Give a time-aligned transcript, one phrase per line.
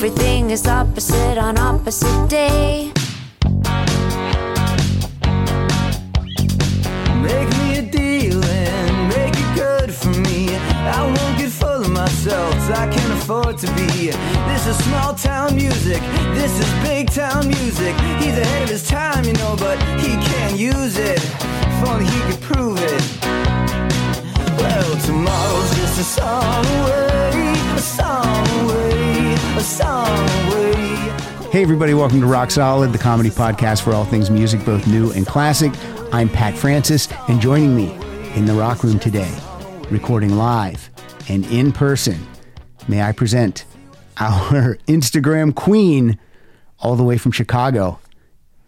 [0.00, 2.92] Everything is opposite on opposite day.
[7.20, 10.54] Make me a deal and make it good for me.
[10.54, 14.12] I won't get full of myself, I can't afford to be.
[14.46, 16.00] This is small town music,
[16.32, 17.96] this is big town music.
[18.20, 21.18] He's ahead of his time, you know, but he can't use it.
[21.18, 23.02] If only he could prove it.
[24.58, 28.27] Well, tomorrow's just a song away, a song
[31.52, 35.12] Hey, everybody, welcome to Rock Solid, the comedy podcast for all things music, both new
[35.12, 35.72] and classic.
[36.10, 37.92] I'm Pat Francis, and joining me
[38.34, 39.30] in the Rock Room today,
[39.90, 40.88] recording live
[41.28, 42.26] and in person,
[42.88, 43.66] may I present
[44.16, 46.18] our Instagram queen,
[46.80, 48.00] all the way from Chicago,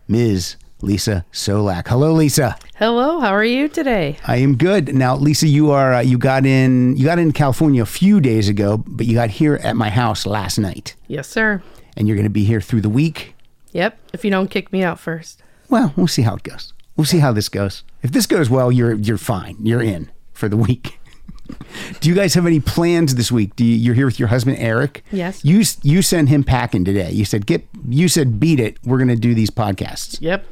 [0.06, 0.56] Ms.
[0.82, 1.88] Lisa Solak.
[1.88, 2.56] Hello, Lisa.
[2.76, 4.16] Hello, how are you today?
[4.26, 4.94] I am good.
[4.94, 8.48] Now, Lisa, you are uh, you got in you got in California a few days
[8.48, 11.62] ago, but you got here at my house last night, Yes, sir.
[11.96, 13.34] and you're going to be here through the week.
[13.72, 15.42] Yep, if you don't kick me out first.
[15.68, 16.72] Well, we'll see how it goes.
[16.96, 17.84] We'll see how this goes.
[18.02, 19.56] If this goes well, you're you're fine.
[19.62, 20.98] You're in for the week.
[22.00, 23.56] Do you guys have any plans this week?
[23.56, 25.02] Do you, you're here with your husband Eric?
[25.12, 25.44] Yes.
[25.44, 27.10] You you sent him packing today.
[27.12, 27.66] You said get.
[27.88, 28.78] You said beat it.
[28.84, 30.18] We're gonna do these podcasts.
[30.20, 30.46] Yep.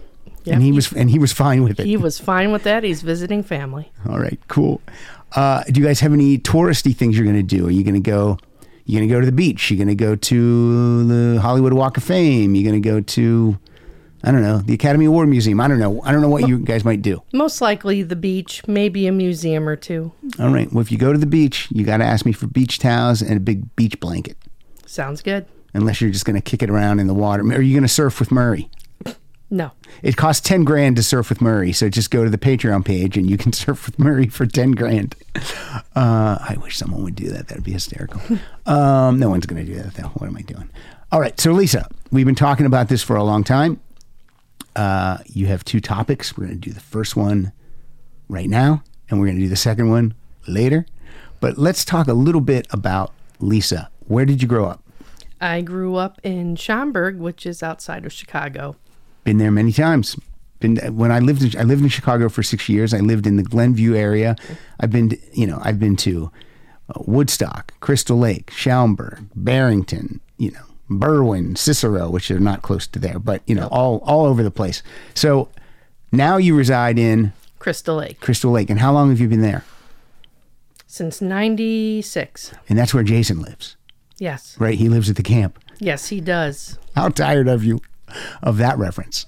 [0.49, 0.55] Yep.
[0.55, 1.85] And he was and he was fine with it.
[1.87, 2.83] he was fine with that.
[2.83, 3.93] He's visiting family.
[4.09, 4.81] All right, cool.
[5.37, 7.67] Uh, do you guys have any touristy things you're gonna do?
[7.67, 8.39] Are you gonna go?
[8.87, 9.71] You gonna go to the beach?
[9.71, 12.55] You gonna go to the Hollywood Walk of Fame?
[12.55, 13.59] You gonna go to?
[14.25, 15.61] I don't know the Academy Award Museum.
[15.61, 16.03] I don't know.
[16.03, 17.23] I don't know what you guys might do.
[17.33, 20.13] Most likely the beach, maybe a museum or two.
[20.41, 20.73] All right.
[20.73, 23.23] Well, if you go to the beach, you got to ask me for beach towels
[23.23, 24.37] and a big beach blanket.
[24.87, 25.47] Sounds good.
[25.75, 27.43] Unless you're just going to kick it around in the water.
[27.45, 28.69] Are you going to surf with Murray?
[29.51, 29.73] No.
[30.03, 31.73] It costs 10 grand to surf with Murray.
[31.73, 34.73] So just go to the Patreon page and you can surf with Murray for 10
[34.73, 35.15] grand.
[35.95, 37.49] Uh, I wish someone would do that.
[37.49, 38.21] That'd be hysterical.
[38.67, 40.09] Um, no one's going to do that, though.
[40.09, 40.69] What am I doing?
[41.11, 41.41] All right.
[41.41, 43.81] So, Lisa, we've been talking about this for a long time.
[44.77, 46.37] Uh, you have two topics.
[46.37, 47.51] We're going to do the first one
[48.29, 50.13] right now, and we're going to do the second one
[50.47, 50.85] later.
[51.41, 53.89] But let's talk a little bit about Lisa.
[54.07, 54.83] Where did you grow up?
[55.41, 58.77] I grew up in Schaumburg, which is outside of Chicago.
[59.29, 60.17] Been there many times.
[60.59, 62.95] Been when I lived in I lived in Chicago for six years.
[62.95, 64.37] I lived in the Glenview area.
[64.81, 66.33] I've been to, you know I've been to
[66.89, 72.99] uh, Woodstock, Crystal Lake, Schaumburg, Barrington, you know Berwyn, Cicero, which are not close to
[72.99, 74.83] there, but you know all all over the place.
[75.13, 75.51] So
[76.11, 78.21] now you reside in Crystal Lake.
[78.21, 79.63] Crystal Lake, and how long have you been there?
[80.87, 82.53] Since 96.
[82.71, 83.77] And that's where Jason lives,
[84.19, 84.57] Yes.
[84.59, 84.79] right?
[84.79, 85.59] He lives at the camp.
[85.81, 86.79] Yes, he does.
[86.97, 87.83] How tired of you
[88.43, 89.27] of that reference?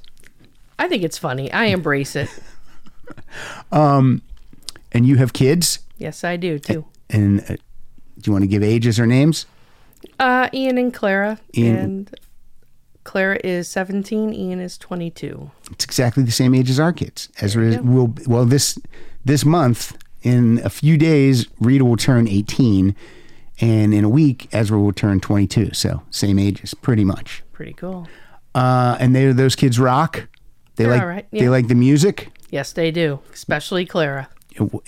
[0.79, 1.51] I think it's funny.
[1.53, 2.29] I embrace it.
[3.73, 4.23] um,
[4.93, 6.87] And you have kids, Yes, I do too.
[7.11, 7.45] and uh,
[8.19, 9.47] do you want to give ages or names?
[10.19, 11.39] Uh, Ian and Clara.
[11.57, 12.19] Ian- And
[13.05, 15.51] Clara is 17, Ian is 22.
[15.73, 17.29] It's exactly the same age as our kids.
[17.41, 18.79] Ezra will well this
[19.25, 22.95] this month in a few days Rita will turn 18
[23.61, 25.73] and in a week Ezra will turn 22.
[25.73, 27.43] So same ages pretty much.
[27.53, 28.07] Pretty cool.
[28.55, 30.29] Uh, and they those kids rock.
[30.77, 33.21] They They're like right, they like the music Yes, they do.
[33.33, 34.29] Especially Clara.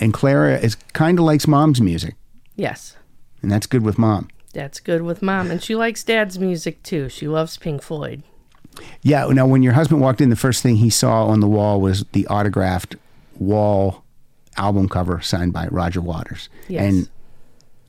[0.01, 2.15] and Clara is kind of likes mom's music
[2.57, 2.97] Yes.
[3.43, 4.29] and that's good with mom.
[4.53, 5.51] That's good with mom.
[5.51, 7.09] And she likes dad's music too.
[7.09, 8.23] She loves Pink Floyd.
[9.03, 11.81] Yeah, now when your husband walked in the first thing he saw on the wall
[11.81, 12.97] was the autographed
[13.39, 14.03] wall
[14.57, 16.49] album cover signed by Roger Waters.
[16.69, 16.83] Yes.
[16.85, 17.09] And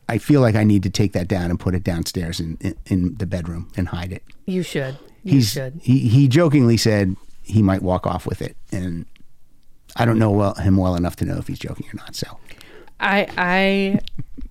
[0.09, 2.75] I feel like I need to take that down and put it downstairs in, in,
[2.85, 4.23] in the bedroom and hide it.
[4.45, 4.97] You should.
[5.23, 5.79] You He's should.
[5.81, 9.05] he he jokingly said he might walk off with it, and
[9.95, 12.15] I don't know well, him well enough to know if he's joking or not.
[12.15, 12.37] So
[12.99, 13.99] I I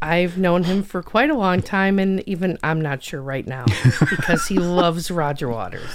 [0.00, 3.66] I've known him for quite a long time and even I'm not sure right now
[4.10, 5.90] because he loves Roger Waters.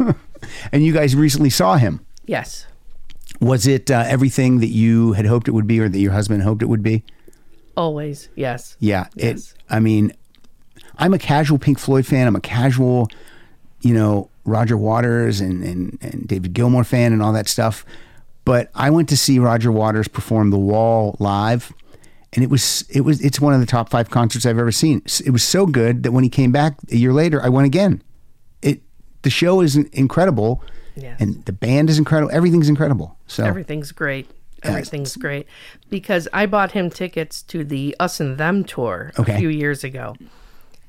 [0.72, 2.04] and you guys recently saw him.
[2.26, 2.66] Yes.
[3.40, 6.42] Was it uh, everything that you had hoped it would be, or that your husband
[6.42, 7.04] hoped it would be?
[7.76, 8.28] Always.
[8.34, 8.76] Yes.
[8.80, 9.06] Yeah.
[9.14, 9.52] Yes.
[9.52, 10.12] It, I mean,
[10.96, 12.26] I'm a casual Pink Floyd fan.
[12.26, 13.08] I'm a casual,
[13.80, 17.84] you know, Roger Waters and, and, and David Gilmour fan and all that stuff.
[18.44, 21.72] But I went to see Roger Waters perform The Wall live,
[22.32, 25.02] and it was it was it's one of the top five concerts I've ever seen.
[25.24, 28.02] It was so good that when he came back a year later, I went again.
[28.62, 28.80] It
[29.22, 30.62] the show is incredible,
[30.96, 31.20] Yes.
[31.20, 32.32] and the band is incredible.
[32.34, 33.18] Everything's incredible.
[33.26, 34.30] So Everything's great.
[34.62, 35.46] Everything's great
[35.90, 39.34] because I bought him tickets to the Us and Them tour Okay.
[39.34, 40.16] a few years ago.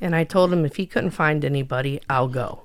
[0.02, 2.64] And I told him if he couldn't find anybody, I'll go.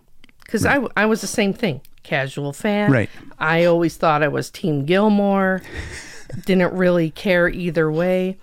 [0.54, 2.92] Because I, I was the same thing casual fan.
[2.92, 3.10] Right.
[3.40, 5.62] I always thought I was Team Gilmour,
[6.46, 8.36] didn't really care either way.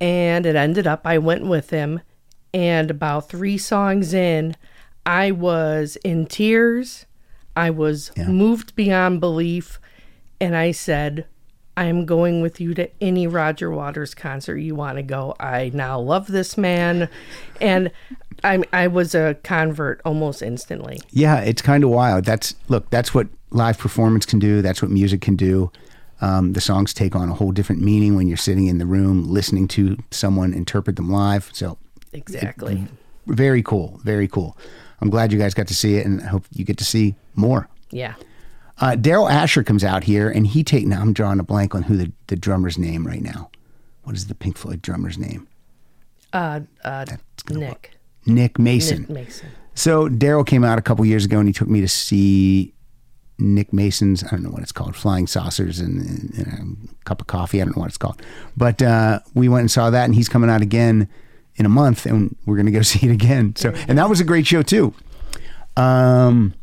[0.00, 2.00] And it ended up, I went with him.
[2.52, 4.56] And about three songs in,
[5.04, 7.06] I was in tears.
[7.54, 8.26] I was Yeah.
[8.26, 9.78] moved beyond belief.
[10.40, 11.26] And I said,
[11.76, 15.34] I am going with you to any Roger Waters concert you want to go.
[15.38, 17.08] I now love this man.
[17.60, 17.90] And
[18.42, 21.00] I, I was a convert almost instantly.
[21.10, 22.24] Yeah, it's kind of wild.
[22.24, 24.62] That's look, that's what live performance can do.
[24.62, 25.70] That's what music can do.
[26.22, 29.28] Um, the songs take on a whole different meaning when you're sitting in the room
[29.28, 31.50] listening to someone interpret them live.
[31.52, 31.76] So
[32.14, 32.86] Exactly.
[33.26, 34.56] very cool, very cool.
[35.02, 37.16] I'm glad you guys got to see it, and I hope you get to see
[37.34, 37.68] more.
[37.90, 38.14] Yeah.
[38.78, 40.86] Uh, Daryl Asher comes out here, and he take.
[40.86, 43.50] Now I'm drawing a blank on who the, the drummer's name right now.
[44.02, 45.48] What is the Pink Floyd drummer's name?
[46.32, 47.06] Uh, uh,
[47.50, 47.92] Nick.
[48.26, 49.02] Nick Mason.
[49.02, 49.48] Nick Mason.
[49.74, 52.74] So Daryl came out a couple years ago, and he took me to see
[53.38, 54.24] Nick Mason's.
[54.24, 57.60] I don't know what it's called, Flying Saucers and, and a cup of coffee.
[57.60, 58.20] I don't know what it's called,
[58.56, 61.08] but uh, we went and saw that, and he's coming out again
[61.56, 63.54] in a month, and we're going to go see it again.
[63.56, 64.92] So, and that was a great show too.
[65.76, 66.54] Um,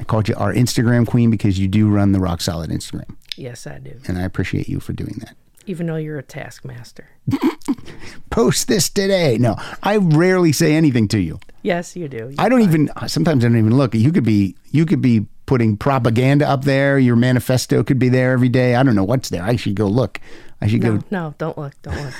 [0.00, 3.66] I called you our Instagram queen because you do run the Rock Solid Instagram, Yes,
[3.66, 4.00] I do.
[4.08, 5.36] and I appreciate you for doing that.
[5.66, 7.08] Even though you're a taskmaster.
[8.30, 9.36] Post this today.
[9.38, 11.38] No, I rarely say anything to you.
[11.62, 12.34] Yes, you do.
[12.38, 13.94] I don't even sometimes I don't even look.
[13.94, 16.98] You could be you could be putting propaganda up there.
[16.98, 18.74] Your manifesto could be there every day.
[18.74, 19.42] I don't know what's there.
[19.42, 20.18] I should go look.
[20.62, 21.04] I should No, go.
[21.10, 21.74] no, don't look.
[21.82, 22.14] Don't look.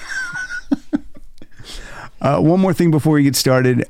[2.23, 3.87] Uh, one more thing before we get started.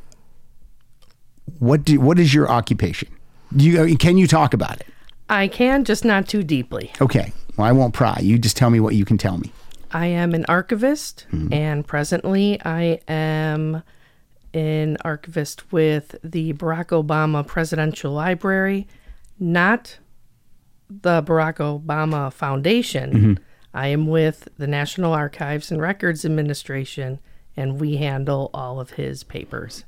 [1.58, 3.08] What do what is your occupation?
[3.54, 4.86] You uh, can you talk about it?
[5.28, 6.92] I can, just not too deeply.
[7.00, 7.32] Okay.
[7.56, 8.18] Well, I won't pry.
[8.20, 9.52] You just tell me what you can tell me.
[9.92, 11.52] I am an archivist, hmm.
[11.52, 13.82] and presently I am
[14.54, 18.86] an archivist with the Barack Obama Presidential Library,
[19.38, 19.98] not
[20.88, 23.12] the Barack Obama Foundation.
[23.12, 23.42] Mm-hmm.
[23.72, 27.20] I am with the National Archives and Records Administration,
[27.56, 29.84] and we handle all of his papers.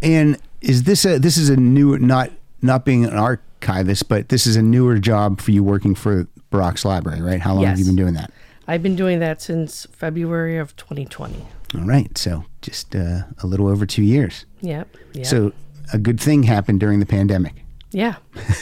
[0.00, 2.30] And is this a this is a new not
[2.62, 6.84] not being an archivist, but this is a newer job for you working for Barack's
[6.84, 7.40] library, right?
[7.40, 8.30] How long have you been doing that?
[8.68, 11.44] I've been doing that since February of 2020.
[11.76, 14.44] All right, so just uh, a little over two years.
[14.60, 14.96] Yep.
[15.12, 15.26] yep.
[15.26, 15.52] So
[15.92, 17.54] a good thing happened during the pandemic.
[17.92, 18.16] yeah.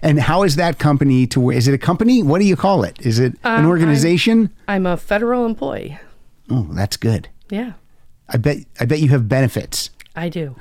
[0.00, 1.54] And how is that company to where?
[1.56, 2.22] Is it a company?
[2.22, 2.98] What do you call it?
[3.04, 4.48] Is it an Um, organization?
[4.66, 5.98] I'm a federal employee.
[6.50, 7.28] oh, that's good.
[7.50, 7.72] Yeah,
[8.30, 8.58] I bet.
[8.80, 9.90] I bet you have benefits.
[10.14, 10.56] I do.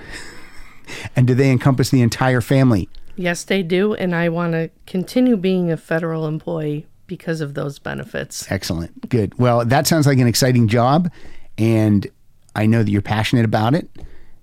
[1.16, 2.90] And do they encompass the entire family?
[3.16, 3.94] Yes, they do.
[3.94, 8.52] And I want to continue being a federal employee because of those benefits.
[8.52, 9.10] Excellent.
[9.10, 9.38] Good.
[9.40, 11.12] Well, that sounds like an exciting job,
[11.58, 12.08] and
[12.56, 13.88] I know that you're passionate about it.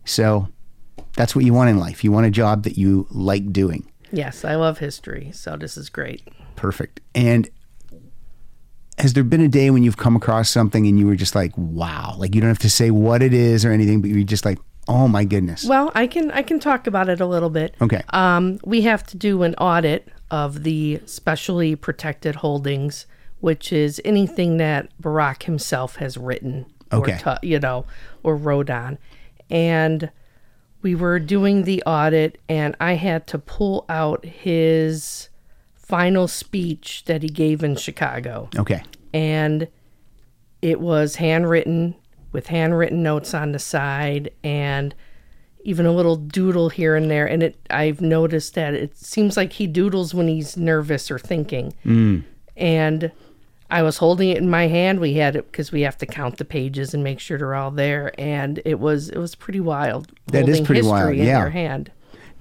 [0.04, 0.48] So
[1.16, 2.04] that's what you want in life.
[2.04, 3.90] You want a job that you like doing.
[4.12, 5.30] Yes, I love history.
[5.32, 6.26] So this is great.
[6.56, 7.00] Perfect.
[7.14, 7.48] And
[8.98, 11.52] has there been a day when you've come across something and you were just like,
[11.56, 14.44] wow, like you don't have to say what it is or anything, but you're just
[14.44, 15.64] like, oh my goodness.
[15.64, 17.74] Well, I can I can talk about it a little bit.
[17.80, 18.02] Okay.
[18.10, 23.06] Um, we have to do an audit of the specially protected holdings,
[23.40, 27.14] which is anything that Barack himself has written Okay.
[27.14, 27.84] or ta- you know
[28.22, 28.98] or wrote on,
[29.50, 30.10] and
[30.82, 35.28] we were doing the audit, and I had to pull out his
[35.74, 38.82] final speech that he gave in Chicago Okay.
[39.12, 39.68] and
[40.62, 41.94] it was handwritten
[42.32, 44.94] with handwritten notes on the side and
[45.64, 47.26] even a little doodle here and there.
[47.26, 51.74] And it I've noticed that it seems like he doodles when he's nervous or thinking.
[51.84, 52.24] Mm.
[52.56, 53.12] And
[53.70, 55.00] I was holding it in my hand.
[55.00, 57.70] We had it because we have to count the pages and make sure they're all
[57.70, 58.12] there.
[58.18, 61.38] And it was it was pretty wild That is pretty wild, in yeah.
[61.38, 61.90] your hand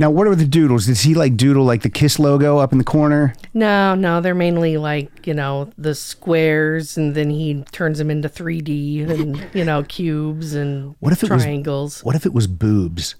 [0.01, 0.87] Now, what are the doodles?
[0.87, 3.35] Does he like doodle like the Kiss logo up in the corner?
[3.53, 8.27] No, no, they're mainly like, you know, the squares and then he turns them into
[8.27, 12.03] 3D and, you know, cubes and What if it was- triangles.
[12.03, 13.13] What if it was boobs?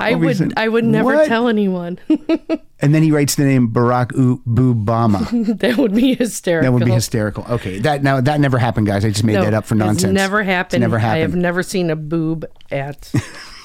[0.00, 1.28] I would I would never What?
[1.28, 1.98] tell anyone.
[2.84, 5.56] And then he writes the name Barack U- Boobama.
[5.60, 6.66] that would be hysterical.
[6.66, 7.44] That would be hysterical.
[7.48, 9.04] Okay, that now that never happened, guys.
[9.04, 10.12] I just made No, that up for nonsense.
[10.12, 10.82] never happened.
[10.82, 13.12] It's never I have never seen a boob at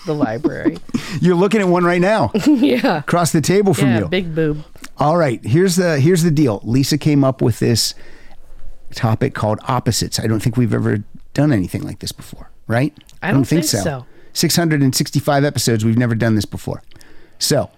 [0.07, 0.77] the library.
[1.21, 2.97] You're looking at one right now, yeah.
[2.99, 4.07] across the table from Yeah, you.
[4.07, 4.63] big boob.
[4.97, 6.59] All right, here's the here's the deal.
[6.63, 7.93] Lisa came up with this
[8.95, 10.19] topic called opposites.
[10.19, 11.03] I don't think we've ever
[11.35, 12.97] done anything like this before, right?
[13.21, 14.05] I don't think so.
[14.33, 15.83] 665 episodes.
[15.85, 16.81] We've never done this before.
[17.39, 17.69] So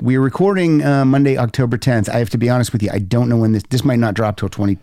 [0.00, 2.08] we're recording uh, Monday, October 10th.
[2.08, 2.90] I have to be honest with you.
[2.92, 4.76] I don't know when this this might not drop till 20,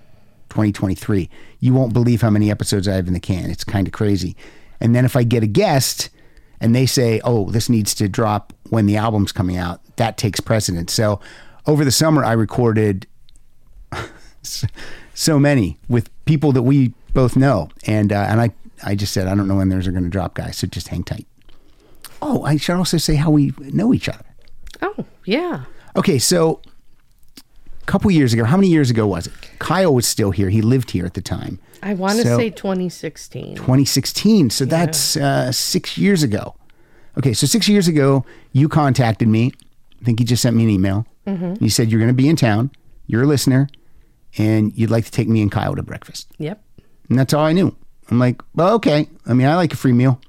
[0.50, 1.29] 2023.
[1.59, 3.50] You won't believe how many episodes I have in the can.
[3.50, 4.35] It's kind of crazy.
[4.79, 6.09] And then if I get a guest
[6.63, 10.39] and they say, "Oh, this needs to drop when the album's coming out," that takes
[10.39, 10.93] precedence.
[10.93, 11.20] So
[11.67, 13.05] over the summer, I recorded
[15.13, 18.51] so many with people that we both know, and uh, and I
[18.84, 20.58] I just said I don't know when those are going to drop, guys.
[20.58, 21.27] So just hang tight.
[22.22, 24.24] Oh, I should also say how we know each other.
[24.82, 25.65] Oh, yeah.
[25.98, 26.62] Okay, so
[27.86, 29.34] couple years ago, how many years ago was it?
[29.60, 30.50] Kyle was still here.
[30.50, 31.60] He lived here at the time.
[31.82, 33.56] I want to So- say 2016.
[33.56, 34.50] 2016.
[34.50, 36.56] So that's uh, six years ago.
[37.18, 39.52] Okay, so six years ago, you contacted me.
[40.02, 41.06] I think you just sent me an email.
[41.62, 42.70] You said you're going to be in town.
[43.08, 43.70] You're a listener,
[44.38, 46.28] and you'd like to take me and Kyle to breakfast.
[46.38, 46.62] Yep.
[47.10, 47.74] And that's all I knew.
[48.10, 49.08] I'm like, well, okay.
[49.25, 50.20] I mean, I like a free meal.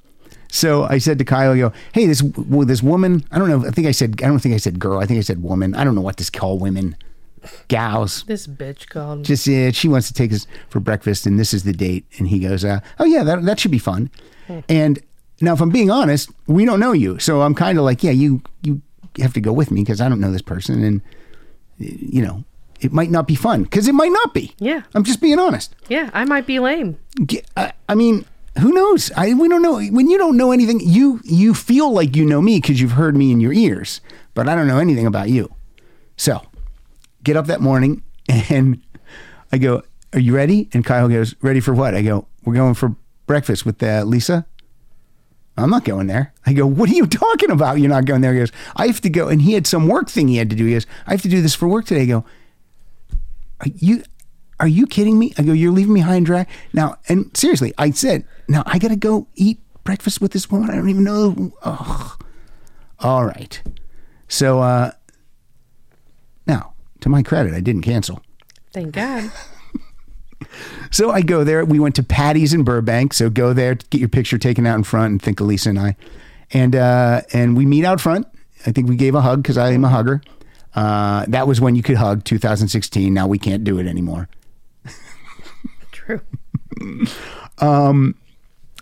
[0.50, 3.24] So I said to Kyle, I go, hey, this well, this woman.
[3.32, 3.66] I don't know.
[3.66, 4.22] I think I said.
[4.22, 5.00] I don't think I said girl.
[5.00, 5.74] I think I said woman.
[5.74, 6.96] I don't know what to call women,
[7.68, 8.24] gals.
[8.24, 9.24] This bitch called me.
[9.24, 12.04] Just uh, she wants to take us for breakfast, and this is the date.
[12.18, 14.10] And he goes, uh, oh yeah, that that should be fun.
[14.68, 15.00] And
[15.40, 18.10] now, if I'm being honest, we don't know you, so I'm kind of like, yeah,
[18.10, 18.82] you you
[19.18, 21.00] have to go with me because I don't know this person, and
[21.78, 22.44] you know,
[22.80, 24.54] it might not be fun because it might not be.
[24.58, 24.82] Yeah.
[24.94, 25.74] I'm just being honest.
[25.88, 26.98] Yeah, I might be lame.
[27.56, 28.24] I, I mean,
[28.58, 29.10] who knows?
[29.16, 29.80] I we don't know.
[29.80, 33.16] When you don't know anything, you you feel like you know me because you've heard
[33.16, 34.00] me in your ears,
[34.34, 35.54] but I don't know anything about you.
[36.16, 36.42] So,
[37.24, 38.80] get up that morning and
[39.50, 42.74] I go, "Are you ready?" And Kyle goes, "Ready for what?" I go, "We're going
[42.74, 42.94] for
[43.26, 44.46] breakfast with uh, Lisa."
[45.56, 46.32] I'm not going there.
[46.46, 47.78] I go, what are you talking about?
[47.78, 48.32] You're not going there.
[48.32, 49.28] He goes, I have to go.
[49.28, 50.66] And he had some work thing he had to do.
[50.66, 52.02] He goes, I have to do this for work today.
[52.02, 52.24] I go,
[53.60, 54.02] are you
[54.60, 55.32] are you kidding me?
[55.36, 56.46] I go, you're leaving me high and dry.
[56.72, 60.70] Now, and seriously, I said, now I gotta go eat breakfast with this woman.
[60.70, 61.52] I don't even know.
[61.64, 62.16] Oh.
[63.00, 63.62] All right.
[64.28, 64.92] So uh
[67.04, 68.20] to my credit, I didn't cancel.
[68.72, 69.30] Thank God.
[70.90, 71.64] So I go there.
[71.64, 73.14] We went to Patty's in Burbank.
[73.14, 75.96] So go there, get your picture taken out in front, and think Elisa and I,
[76.52, 78.28] and uh, and we meet out front.
[78.64, 80.22] I think we gave a hug because I am a hugger.
[80.74, 83.12] Uh, that was when you could hug, 2016.
[83.12, 84.28] Now we can't do it anymore.
[85.90, 86.20] True.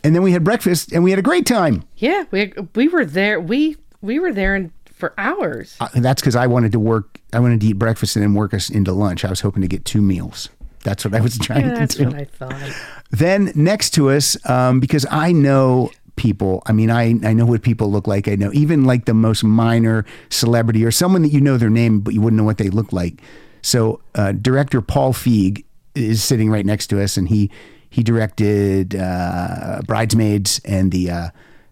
[0.04, 1.84] And then we had breakfast, and we had a great time.
[1.96, 3.40] Yeah, we we were there.
[3.40, 5.76] We we were there in, for hours.
[5.80, 7.11] Uh, that's because I wanted to work.
[7.32, 9.24] I wanted to eat breakfast and then work us into lunch.
[9.24, 10.48] I was hoping to get two meals.
[10.84, 12.10] That's what I was trying Yeah, that's to do.
[12.10, 12.72] what I thought.
[13.10, 16.62] Then next to us, um, because I know people.
[16.66, 18.28] I mean, I I know what people look like.
[18.28, 22.00] I know even like the most minor celebrity or someone that you know their name,
[22.00, 23.20] but you wouldn't know what they look like.
[23.62, 27.50] So uh, director Paul Feig is sitting right next to us, and he
[27.88, 31.28] he directed uh, Bridesmaids and the uh,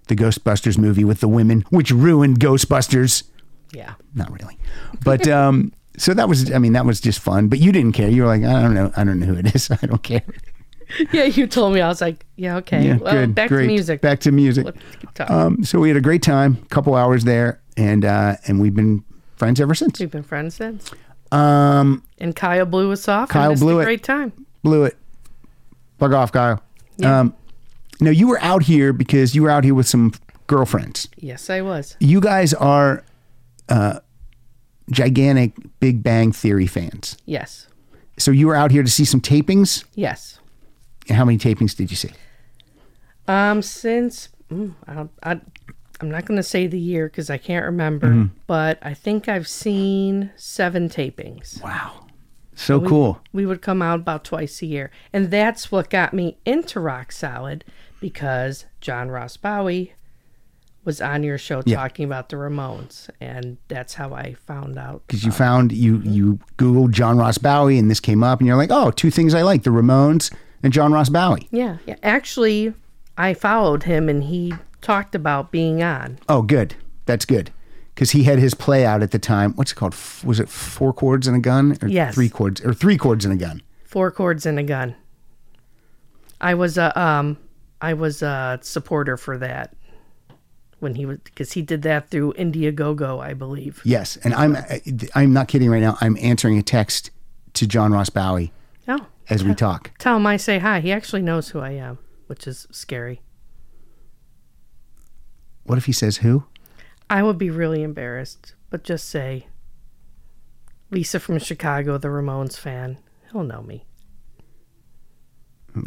[0.09, 3.25] the Ghostbusters movie with the women, which ruined Ghostbusters.
[3.73, 3.95] Yeah.
[4.15, 4.59] Not really,
[5.05, 6.51] but um, so that was.
[6.53, 7.49] I mean, that was just fun.
[7.49, 8.09] But you didn't care.
[8.09, 8.93] You were like, I don't know.
[8.97, 9.71] I don't know who it is.
[9.83, 10.23] I don't care.
[11.13, 11.81] Yeah, you told me.
[11.81, 12.85] I was like, yeah, okay.
[12.85, 13.33] Yeah, well, good.
[13.33, 13.63] back great.
[13.63, 14.01] to music.
[14.01, 14.65] Back to music.
[14.65, 15.37] Let's keep talking.
[15.37, 19.05] Um, so we had a great time, couple hours there, and uh, and we've been
[19.37, 20.01] friends ever since.
[20.01, 20.91] We've been friends since.
[21.31, 23.29] Um, And Kyle blew us off.
[23.29, 23.85] Kyle blew a it.
[23.85, 24.33] Great time.
[24.65, 24.99] blew it.
[25.99, 26.61] Bug off, Kyle.
[26.97, 27.21] Yeah.
[27.21, 27.35] Um,
[28.01, 30.13] no, you were out here because you were out here with some
[30.49, 31.09] girlfriends.
[31.19, 31.97] Yes, I was.
[32.01, 33.05] You guys are
[33.71, 34.01] uh,
[34.91, 37.17] gigantic Big Bang Theory fans.
[37.25, 37.69] Yes.
[38.19, 39.85] So you were out here to see some tapings.
[39.95, 40.39] Yes.
[41.09, 42.11] And how many tapings did you see?
[43.29, 45.41] Um, since mm, I, I,
[46.01, 48.35] I'm not going to say the year because I can't remember, Mm-hmm.
[48.47, 51.63] but I think I've seen seven tapings.
[51.63, 52.07] Wow,
[52.55, 53.21] so cool.
[53.33, 57.13] We would come out about twice a year, and that's what got me into Rock
[57.13, 57.65] Solid
[58.01, 59.93] because John Ross Bowie
[60.91, 61.77] was on your show Yeah.
[61.77, 65.03] talking about the Ramones, and that's how I found out.
[65.07, 68.57] Because you found you you Googled John Ross Bowie and this came up and you're
[68.57, 70.33] like, oh, two things I like: the Ramones
[70.65, 71.47] and John Ross Bowie.
[71.53, 71.95] Yeah, yeah.
[72.03, 72.75] Actually,
[73.17, 76.19] I followed him, and he talked about being on.
[76.29, 76.75] Oh, good.
[77.07, 77.51] That's good.
[77.95, 79.53] Because he had his play out at the time.
[79.55, 79.93] What's it called?
[79.95, 82.15] F- Was it four chords and a gun, or Yes.
[82.15, 83.63] three chords, or three chords and a gun?
[83.85, 84.95] four chords and a gun.
[86.41, 87.37] I was a um
[87.81, 89.75] I was a supporter for that
[90.81, 93.81] when he was because he did that through Indiegogo, I believe.
[93.85, 94.63] Yes, and I'm uh,
[95.15, 95.97] I'm not kidding right now.
[96.01, 97.11] I'm answering a text
[97.55, 98.53] to John Ross Bowie
[98.89, 99.93] Oh, as we talk.
[99.99, 100.81] tell him I say hi.
[100.81, 103.21] He actually knows who I am, which is scary.
[105.65, 106.45] What if he says who?
[107.09, 109.47] I would be really embarrassed, but just say
[110.91, 112.99] Lisa from Chicago, the Ramones fan.
[113.31, 113.85] He'll know me.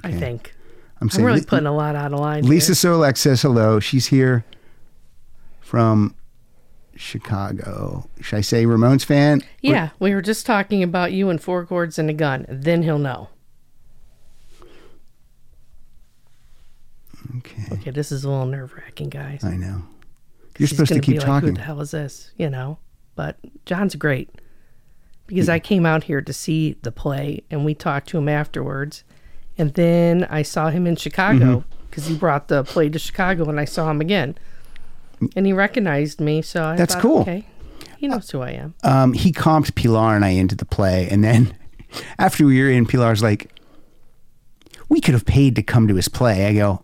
[0.03, 0.53] I think.
[1.01, 2.45] I'm I'm really putting a lot out of line.
[2.45, 2.93] Lisa here.
[2.93, 3.79] Solak says hello.
[3.81, 4.45] She's here
[5.73, 6.13] from
[6.95, 8.07] Chicago.
[8.21, 9.41] Should I say Ramones fan?
[9.59, 12.45] Yeah, we were just talking about you and four chords and a gun.
[12.47, 13.29] Then he'll know.
[17.37, 19.43] Okay, Okay, this is a little nerve wracking, guys.
[19.43, 19.81] I know.
[20.59, 21.49] You're supposed to keep like, talking.
[21.49, 22.29] Who the hell is this?
[22.37, 22.77] You know,
[23.15, 24.29] but John's great
[25.25, 29.03] because I came out here to see the play and we talked to him afterwards,
[29.57, 31.85] and then I saw him in Chicago, Mm-hmm.
[31.89, 34.37] because he brought the play to Chicago and I saw him again.
[35.35, 37.21] And he recognized me, so I That's thought, cool.
[37.21, 37.45] Okay,
[37.97, 38.73] he knows who I am.
[38.83, 41.55] um, he comped Pilar and I into the play, and then
[42.19, 43.51] after we were in, Pilar's like,
[44.89, 46.83] "We could have paid to come to his play." I go,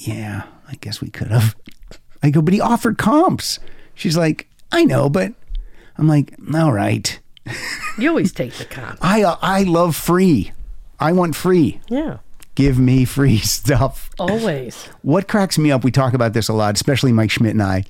[0.00, 1.54] "Yeah, I guess we could have."
[2.22, 3.58] I go, "But he offered comps."
[3.94, 5.34] She's like, "I know, but,"
[5.98, 7.18] I'm like, "All right."
[7.98, 8.98] You always take the comp.
[9.02, 10.52] I uh, I love free.
[11.00, 11.80] I want free.
[11.88, 12.18] Yeah,
[12.54, 14.10] Give me free stuff.
[14.18, 14.84] always.
[15.02, 17.84] What cracks me up, we talk about this a lot, especially Mike Schmidt and I.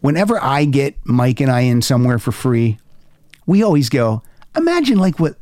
[0.00, 2.78] Whenever I get Mike and I in somewhere for free,
[3.46, 4.22] we always go,
[4.56, 5.36] imagine like what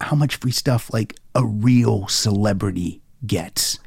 [0.00, 3.78] how much free stuff like a real celebrity gets.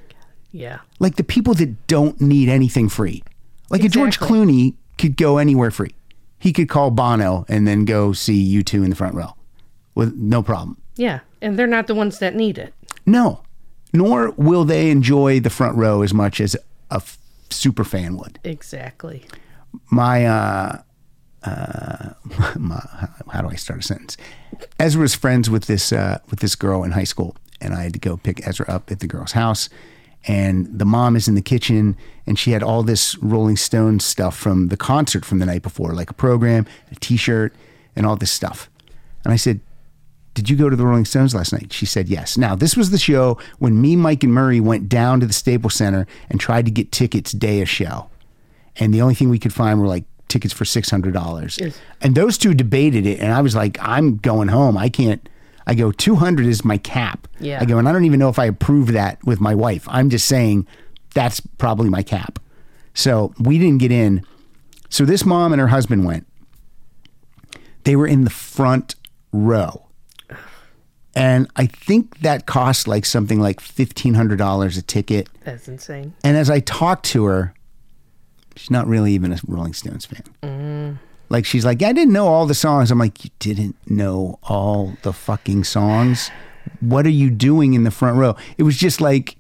[0.52, 3.24] Yeah, Like the people that don't need anything free.
[3.70, 5.94] Like a George Clooney could go anywhere free.
[6.40, 9.36] He could call Bono and then go see U2 in the front row
[9.96, 10.78] with no problem.
[10.96, 12.74] yeah, and they're not the ones that need it.
[13.06, 13.42] No,
[13.96, 16.56] nor will they enjoy the front row as much as
[16.92, 17.18] a f-
[17.50, 18.40] super fan would.
[18.44, 19.26] Exactly.
[19.90, 20.82] My, uh,
[21.44, 22.10] uh,
[22.58, 22.82] my,
[23.32, 24.18] how do I start a sentence?
[24.80, 27.94] Ezra was friends with this uh, with this girl in high school, and I had
[27.94, 29.70] to go pick Ezra up at the girl's house.
[30.28, 34.36] And the mom is in the kitchen, and she had all this Rolling Stones stuff
[34.36, 37.54] from the concert from the night before, like a program, a T-shirt,
[37.96, 38.68] and all this stuff.
[39.24, 39.60] And I said,
[40.36, 41.74] did you go to the Rolling Stones last night?
[41.74, 42.38] She said yes.
[42.38, 45.74] Now, this was the show when me, Mike, and Murray went down to the Staples
[45.74, 48.10] Center and tried to get tickets day of show.
[48.76, 51.60] And the only thing we could find were like tickets for $600.
[51.60, 51.80] Yes.
[52.02, 53.22] And those two debated it.
[53.22, 54.78] And I was like, I'm going home.
[54.78, 55.28] I can't.
[55.66, 57.28] I go, 200 is my cap.
[57.40, 57.60] Yeah.
[57.62, 59.88] I go, and I don't even know if I approve that with my wife.
[59.90, 60.68] I'm just saying
[61.14, 62.40] that's probably my cap.
[62.94, 64.26] So we didn't get in.
[64.90, 66.28] So this mom and her husband went.
[67.86, 68.96] They were in the front
[69.32, 69.85] row.
[71.16, 75.30] And I think that cost like something like $1,500 a ticket.
[75.44, 76.14] That's insane.
[76.24, 77.54] And as I talked to her,
[78.56, 81.00] she's not really even a Rolling Stones fan.
[81.30, 82.92] Like she's like, I didn't know all the songs.
[82.92, 86.30] I'm like, you didn't know all the fucking songs.
[86.82, 88.36] What are you doing in the front row?
[88.58, 89.38] It was just like,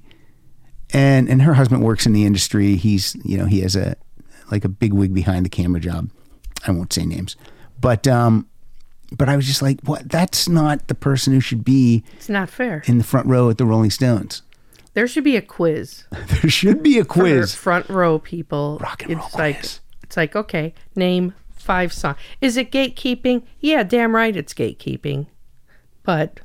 [0.93, 2.76] and and her husband works in the industry.
[2.76, 3.95] He's you know he has a
[4.52, 6.10] like a big wig behind the camera job.
[6.67, 7.36] I won't say names,
[7.82, 8.47] but um,
[9.12, 10.10] but I was just like, what?
[10.10, 12.84] That's not the person who should be It's not fair.
[12.88, 14.41] in the front row at the Rolling Stones.
[14.94, 16.06] There should be a quiz.
[16.41, 17.54] There should be a for quiz.
[17.54, 18.78] front row people.
[18.82, 19.80] Rock and roll it's like quiz.
[20.04, 22.18] it's like okay, name five songs.
[22.41, 23.44] Is it gatekeeping?
[23.60, 25.28] Yeah, damn right, it's gatekeeping.
[26.04, 26.39] But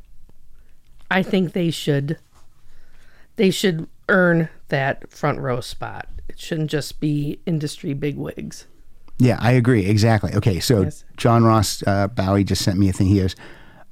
[1.11, 2.19] I think they should
[3.37, 6.09] they should earn that front row spot.
[6.29, 8.67] It shouldn't just be industry bigwigs.
[9.21, 9.85] Yeah, I agree.
[9.87, 10.35] Exactly.
[10.35, 11.05] Okay, so Yes.
[11.17, 13.07] John Ross uh, Bowie just sent me a thing.
[13.09, 13.37] He goes,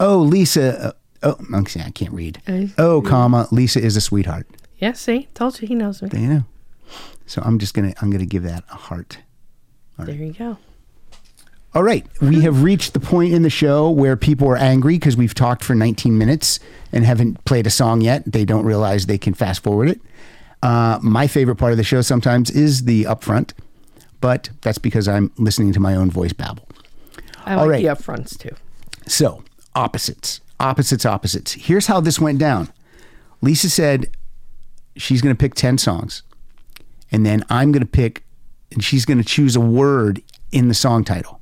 [0.01, 0.95] "Oh, Lisa.
[1.23, 2.41] Uh, oh, I can't read.
[2.49, 3.47] Uh, Oh, comma.
[3.53, 4.47] Lisa is a sweetheart.
[4.79, 6.09] Yeah, see, told you he knows me.
[6.09, 6.45] There you know.
[7.27, 9.19] So I'm just gonna I'm gonna give that a heart.
[9.99, 10.57] There you go.
[11.75, 15.17] All right, we have reached the point in the show where people are angry because
[15.19, 16.59] we've talked for 19 minutes
[16.93, 18.23] and haven't played a song yet.
[18.25, 20.01] They don't realize they can fast forward it.
[20.63, 23.53] Uh, my favorite part of the show sometimes is the upfront,
[24.21, 26.69] but that's because I'm listening to my own voice babble.
[27.45, 28.55] I All like the upfronts too.
[29.07, 29.43] So,
[29.75, 31.53] opposites, opposites, opposites.
[31.53, 32.71] Here's how this went down
[33.41, 34.11] Lisa said
[34.97, 36.23] she's going to pick 10 songs,
[37.11, 38.25] and then I'm going to pick,
[38.73, 41.41] and she's going to choose a word in the song title.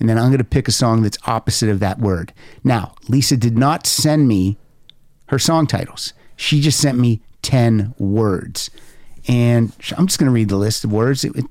[0.00, 2.32] And then I'm going to pick a song that's opposite of that word.
[2.64, 4.58] Now, Lisa did not send me
[5.26, 6.12] her song titles.
[6.34, 8.68] She just sent me 10 words.
[9.28, 11.24] And I'm just going to read the list of words.
[11.24, 11.46] It, it-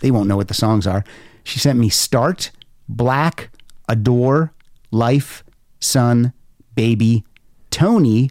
[0.00, 1.04] they won't know what the songs are.
[1.44, 2.50] She sent me Start,
[2.88, 3.50] Black,
[3.88, 4.52] Adore,
[4.90, 5.44] Life,
[5.80, 6.32] Sun,
[6.74, 7.24] Baby,
[7.70, 8.30] Tony,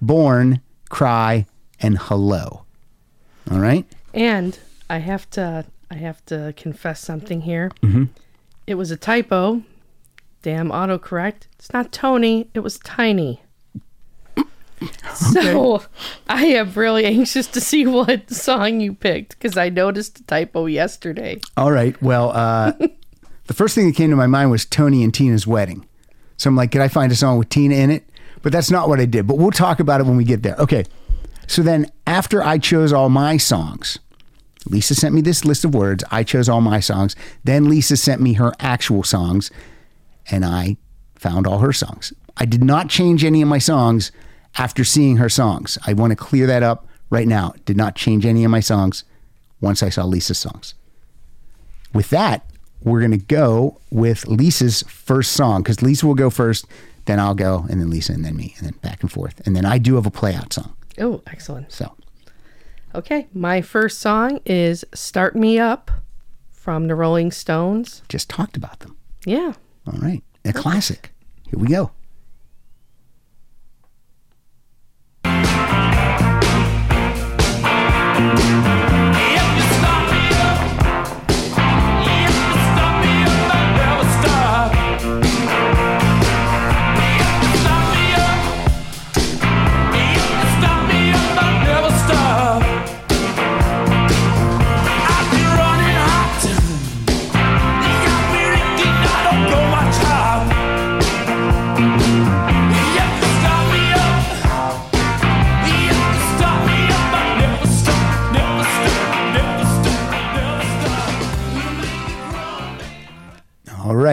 [0.00, 1.46] Born, Cry,
[1.80, 2.64] and Hello.
[3.50, 3.86] All right?
[4.12, 7.70] And I have to I have to confess something here.
[7.82, 8.04] Mm-hmm.
[8.66, 9.62] It was a typo.
[10.42, 11.46] Damn autocorrect.
[11.58, 13.43] It's not Tony, it was Tiny.
[15.14, 15.82] So
[16.28, 20.66] I am really anxious to see what song you picked because I noticed a typo
[20.66, 21.40] yesterday.
[21.56, 22.00] All right.
[22.02, 22.72] Well, uh,
[23.46, 25.86] the first thing that came to my mind was Tony and Tina's wedding.
[26.36, 28.08] So I'm like, could I find a song with Tina in it?
[28.42, 29.26] But that's not what I did.
[29.26, 30.56] But we'll talk about it when we get there.
[30.56, 30.84] Okay.
[31.46, 33.98] So then after I chose all my songs,
[34.66, 36.04] Lisa sent me this list of words.
[36.10, 37.14] I chose all my songs.
[37.44, 39.50] Then Lisa sent me her actual songs,
[40.30, 40.76] and I
[41.14, 42.12] found all her songs.
[42.36, 44.10] I did not change any of my songs
[44.56, 45.78] after seeing her songs.
[45.86, 47.54] I want to clear that up right now.
[47.64, 49.04] Did not change any of my songs
[49.60, 50.74] once I saw Lisa's songs.
[51.92, 52.44] With that,
[52.82, 56.66] we're going to go with Lisa's first song because Lisa will go first,
[57.06, 59.40] then I'll go, and then Lisa, and then me, and then back and forth.
[59.46, 60.76] And then I do have a play out song.
[60.98, 61.72] Oh, excellent.
[61.72, 61.94] So,
[62.94, 65.90] Okay, my first song is Start Me Up
[66.52, 68.02] from the Rolling Stones.
[68.08, 68.96] Just talked about them.
[69.26, 69.54] Yeah.
[69.84, 70.22] All right.
[70.44, 71.10] A classic.
[71.50, 71.90] Here we go.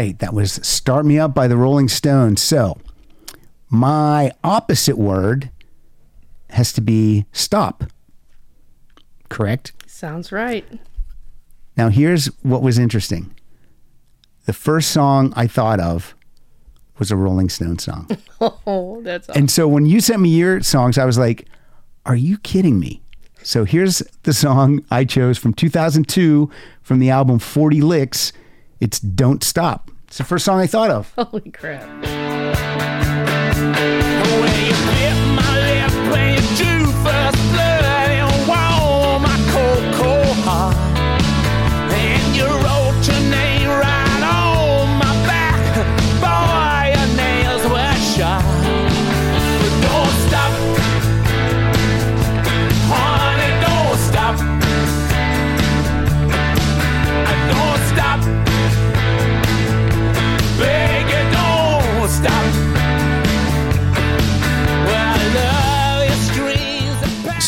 [0.01, 0.17] Right.
[0.19, 2.41] That was Start Me Up by the Rolling Stones.
[2.41, 2.77] So,
[3.69, 5.51] my opposite word
[6.49, 7.83] has to be stop.
[9.29, 9.73] Correct?
[9.85, 10.65] Sounds right.
[11.77, 13.33] Now, here's what was interesting.
[14.45, 16.15] The first song I thought of
[16.97, 18.09] was a Rolling Stone song.
[18.65, 19.39] Oh, that's awesome.
[19.41, 21.47] and so when you sent me your songs, I was like,
[22.07, 23.03] are you kidding me?
[23.43, 26.49] So here's the song I chose from 2002
[26.81, 28.33] from the album 40 Licks.
[28.79, 29.90] It's Don't Stop.
[30.11, 31.13] It's the first song I thought of.
[31.17, 33.20] Holy crap.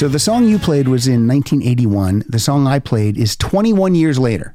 [0.04, 2.26] So the song you played was in 1981.
[2.28, 4.54] The song I played is 21 years later.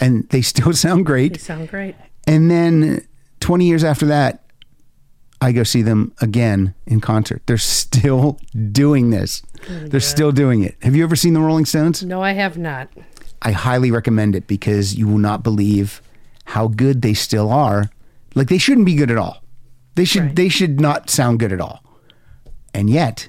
[0.00, 1.38] And they still sound They great.
[1.38, 1.94] sound great.
[2.26, 3.06] And then
[3.40, 4.42] 20 years after that,
[5.42, 7.42] I go see them again in concert.
[7.44, 8.38] They're still
[8.72, 9.42] doing this.
[9.68, 10.76] They're still doing it.
[10.80, 12.02] Have you ever seen the Rolling Stones?
[12.02, 12.88] No, I have not.
[13.42, 16.00] I highly recommend it because you will not believe
[16.46, 17.90] how good they still are.
[18.34, 19.42] Like they shouldn't be good at all.
[19.96, 20.36] They should Right.
[20.36, 21.84] they should not sound good at all.
[22.72, 23.28] And yet,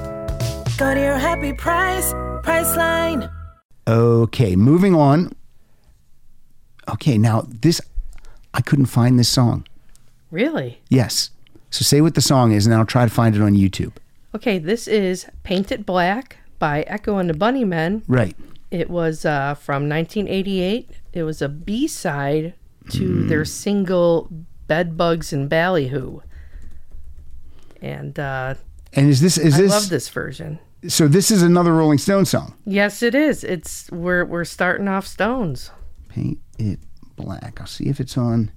[0.81, 3.31] Go to your happy price, Priceline.
[3.87, 5.31] Okay, moving on.
[6.89, 7.79] Okay, now this
[8.55, 9.67] I couldn't find this song.
[10.31, 10.81] Really?
[10.89, 11.29] Yes.
[11.69, 13.93] So say what the song is and I'll try to find it on YouTube.
[14.33, 18.01] Okay, this is Paint It Black by Echo and the Bunnymen.
[18.07, 18.35] Right.
[18.71, 20.89] It was uh, from 1988.
[21.13, 22.55] It was a B side
[22.89, 24.29] to their single
[24.65, 26.21] Bedbugs and Ballyhoo.
[27.83, 28.55] And uh,
[28.93, 30.57] And is this is I this love this version.
[30.87, 32.53] So this is another Rolling Stone song.
[32.65, 33.43] Yes, it is.
[33.43, 35.71] It's we're we're starting off Stones.
[36.09, 36.79] Paint it
[37.15, 37.59] black.
[37.61, 38.51] I'll see if it's on.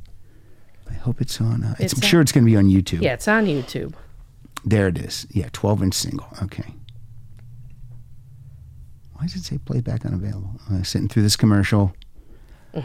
[0.90, 1.64] I hope it's on.
[1.64, 3.02] Uh, it's, It's I'm on- sure it's going to be on YouTube.
[3.02, 3.94] Yeah, it's on YouTube.
[4.64, 5.26] There it is.
[5.30, 6.26] Yeah, 12 inch single.
[6.42, 6.74] Okay.
[9.14, 10.58] Why does it say playback unavailable?
[10.70, 11.94] I'm sitting through this commercial.
[12.74, 12.80] uh,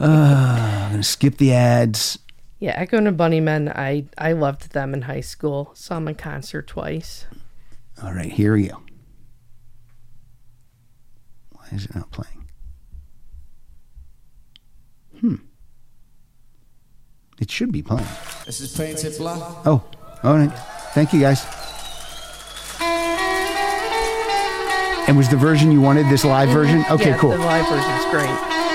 [0.00, 2.18] I'm going to skip the ads.
[2.58, 3.70] Yeah, Echo and Bunnymen.
[3.76, 5.70] I I loved them in high school.
[5.74, 7.26] Saw them in concert twice.
[8.02, 8.82] All right, here we go.
[11.52, 12.48] Why is it not playing?
[15.20, 15.36] Hmm.
[17.40, 18.06] It should be playing.
[18.44, 19.38] This is Paint It Black.
[19.66, 19.82] Oh,
[20.22, 20.52] all right.
[20.92, 21.44] Thank you, guys.
[25.08, 26.84] And was the version you wanted this live version?
[26.90, 27.30] Okay, yeah, cool.
[27.30, 28.65] The live version's great.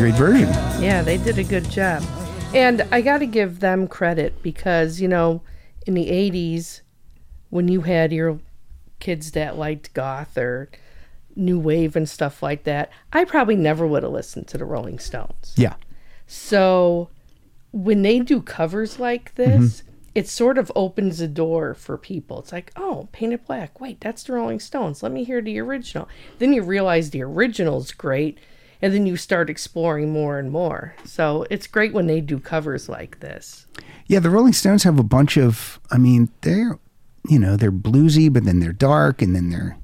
[0.00, 0.48] Great version.
[0.82, 2.02] Yeah, they did a good job.
[2.54, 5.42] And I got to give them credit because, you know,
[5.86, 6.80] in the 80s,
[7.50, 8.40] when you had your
[8.98, 10.70] kids that liked goth or
[11.36, 14.98] new wave and stuff like that, I probably never would have listened to the Rolling
[14.98, 15.52] Stones.
[15.58, 15.74] Yeah.
[16.26, 17.10] So
[17.70, 19.88] when they do covers like this, mm-hmm.
[20.14, 22.38] it sort of opens a door for people.
[22.38, 23.78] It's like, oh, Paint It Black.
[23.82, 25.02] Wait, that's the Rolling Stones.
[25.02, 26.08] Let me hear the original.
[26.38, 28.38] Then you realize the original's great,
[28.82, 30.94] and then you start exploring more and more.
[31.04, 33.66] So it's great when they do covers like this.
[34.06, 35.78] Yeah, the Rolling Stones have a bunch of.
[35.90, 36.78] I mean, they're
[37.28, 39.76] you know they're bluesy, but then they're dark, and then they're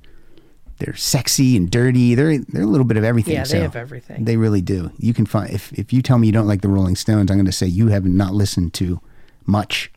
[0.78, 2.14] they're sexy and dirty.
[2.14, 3.35] They're they're a little bit of everything.
[3.35, 4.24] Yeah, they so have everything.
[4.24, 4.90] They really do.
[4.98, 7.37] You can find if if you tell me you don't like the Rolling Stones, I'm
[7.37, 9.00] going to say you have not listened to
[9.44, 9.92] much.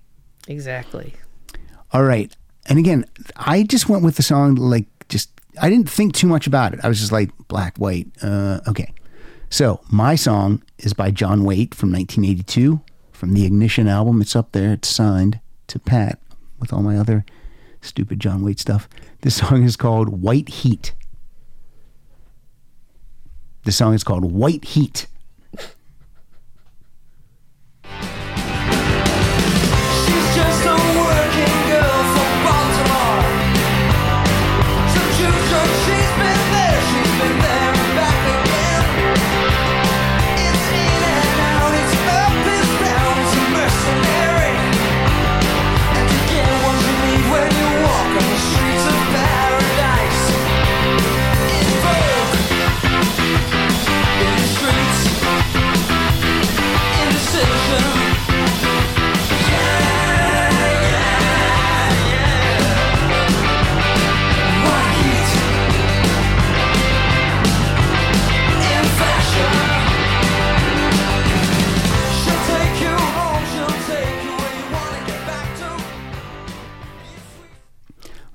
[0.48, 1.14] Exactly.
[1.92, 2.36] All right,
[2.68, 6.48] and again, I just went with the song like just I didn't think too much
[6.48, 6.80] about it.
[6.84, 8.08] I was just like black, white.
[8.22, 8.94] Uh, okay,
[9.50, 12.82] so my song is by John Waite from 1982
[13.12, 14.22] from the Ignition album.
[14.22, 14.74] It's up there.
[14.74, 16.20] It's signed to Pat
[16.60, 17.26] with all my other
[17.82, 18.88] stupid John Waite stuff.
[19.22, 20.94] This song is called White Heat.
[23.64, 25.08] The song is called White Heat.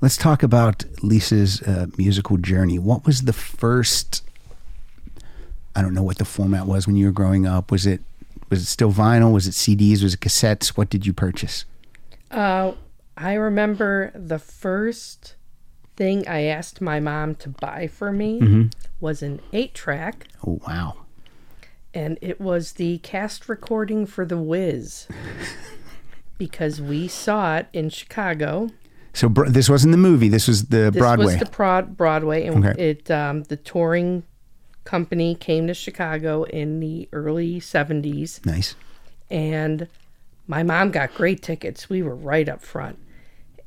[0.05, 2.77] Let's talk about Lisa's uh, musical journey.
[2.77, 4.23] What was the first?
[5.75, 7.71] I don't know what the format was when you were growing up.
[7.71, 8.03] Was it
[8.51, 9.33] was it still vinyl?
[9.33, 10.03] Was it CDs?
[10.03, 10.67] Was it cassettes?
[10.77, 11.65] What did you purchase?
[12.29, 12.73] Uh,
[13.17, 15.37] I remember the first
[15.95, 20.27] thing I asked my mom to buy for me was an eight track.
[20.45, 20.97] Oh wow!
[21.95, 25.07] and it was the cast recording for The Wiz
[26.37, 28.69] because we saw it in Chicago.
[29.15, 30.29] So br- this wasn't the movie.
[30.29, 31.25] This was the This Broadway.
[31.25, 32.89] was the prod Broadway, and Okay.
[32.89, 34.23] it um, the touring
[34.83, 38.75] company came to Chicago in the early seventies, nice.
[39.31, 39.87] and
[40.47, 41.89] my mom got great tickets.
[41.89, 42.99] We were right up front,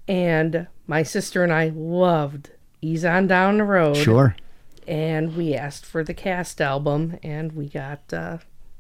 [0.07, 3.97] and my sister and I loved Ease on Down the Road.
[3.97, 4.37] Sure.
[4.87, 8.39] and we asked for the cast album and we got uh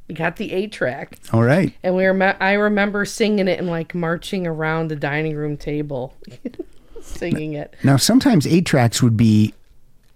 [0.09, 1.73] we got the eight track All right.
[1.83, 6.14] and we were i remember singing it and like marching around the dining room table
[7.01, 9.55] singing it Now sometimes eight tracks would be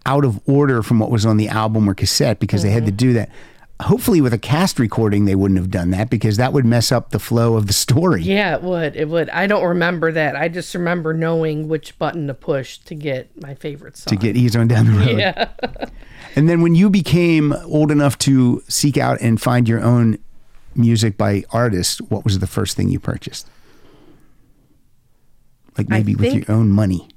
[0.07, 2.91] out of order from what was on the album or cassette because they had to
[2.91, 2.97] mm-hmm.
[2.97, 3.31] do that.
[3.83, 7.11] Hopefully, with a cast recording, they wouldn't have done that because that would mess up
[7.11, 8.23] the flow of the story.
[8.23, 12.27] yeah it would it would i don't remember that i just remember knowing which button
[12.27, 15.19] to push to get my favorite song to get ease on down the road.
[15.19, 15.49] yeah
[16.35, 20.19] And then when you became old enough to seek out and find your own
[20.75, 23.51] music by artists, what was the first thing you purchased?
[25.77, 27.09] Like maybe with your own money.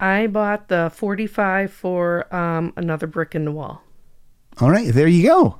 [0.00, 3.82] i bought the 45 for um another brick in the wall
[4.60, 5.58] All right, there you go.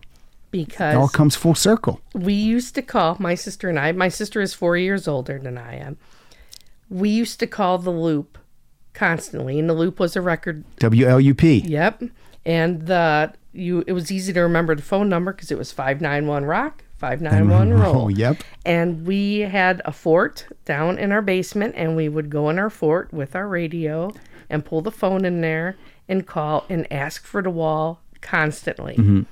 [0.50, 2.00] Because It all comes full circle.
[2.14, 3.92] we used to call my sister and I.
[3.92, 5.96] My sister is four years older than I am.
[6.90, 8.38] We used to call the loop
[8.94, 10.64] constantly, and the loop was a record.
[10.80, 11.68] WLUP.
[11.68, 12.04] Yep,
[12.46, 16.00] and the you it was easy to remember the phone number because it was five
[16.00, 17.96] nine one rock five nine one oh, roll.
[18.04, 18.38] Oh, yep.
[18.64, 22.70] And we had a fort down in our basement, and we would go in our
[22.70, 24.12] fort with our radio
[24.50, 25.76] and pull the phone in there
[26.08, 28.94] and call and ask for the wall constantly.
[28.94, 29.22] Mm-hmm.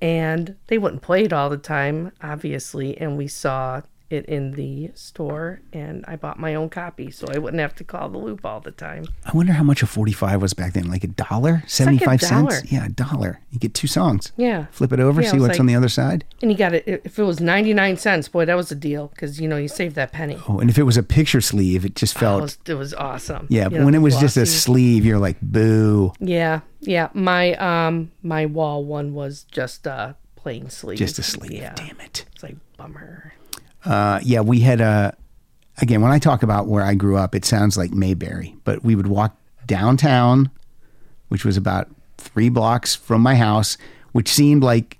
[0.00, 2.96] And they wouldn't play it all the time, obviously.
[2.98, 7.38] And we saw it in the store, and I bought my own copy so I
[7.38, 9.04] wouldn't have to call the loop all the time.
[9.24, 10.88] I wonder how much a 45 was back then.
[10.90, 11.62] Like a dollar?
[11.66, 12.50] 75 dollar.
[12.50, 12.72] cents?
[12.72, 13.40] Yeah, a dollar.
[13.50, 14.32] You get two songs.
[14.36, 14.66] Yeah.
[14.72, 16.24] Flip it over, Yeah, see what's like- on the other side.
[16.42, 19.40] And you got it, if it was 99 cents, boy, that was a deal because,
[19.40, 20.38] you know, you saved that penny.
[20.48, 22.42] Oh, and if it was a picture sleeve, it just It felt.
[22.42, 23.46] was, it was awesome.
[23.48, 26.12] yeah, You know, when it was just a sleeve, you're like, boo.
[26.18, 27.08] Yeah, yeah.
[27.14, 30.98] My um my wall one was just a plain sleeve.
[30.98, 31.52] Just a sleeve.
[31.52, 31.74] Yeah.
[31.74, 32.24] Damn it.
[32.32, 33.34] It's like bummer.
[33.84, 35.16] Uh, yeah, we had a.
[35.80, 38.94] Again, when I talk about where I grew up, it sounds like Mayberry, but we
[38.94, 40.50] would walk downtown,
[41.28, 41.88] which was about
[42.18, 43.78] three blocks from my house,
[44.12, 44.98] which seemed like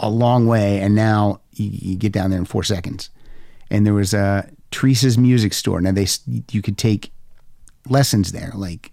[0.00, 0.80] a long way.
[0.80, 3.10] And now you, you get down there in four seconds.
[3.70, 5.80] And there was a Teresa's music store.
[5.80, 6.06] Now they
[6.50, 7.12] you could take
[7.88, 8.90] lessons there, like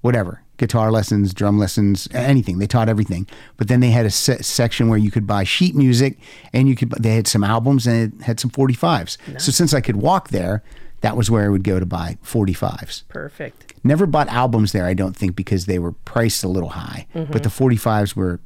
[0.00, 2.58] whatever guitar lessons, drum lessons, anything.
[2.58, 3.26] They taught everything.
[3.56, 6.18] But then they had a se- section where you could buy sheet music,
[6.52, 6.90] and you could.
[6.90, 9.18] They had some albums and it had some forty fives.
[9.38, 10.62] So since I could walk there,
[11.00, 13.04] that was where I would go to buy forty fives.
[13.08, 13.74] Perfect.
[13.86, 17.06] Never bought albums there, I don't think, because they were priced a little high.
[17.14, 17.30] Mm-hmm.
[17.30, 18.40] But the 45s were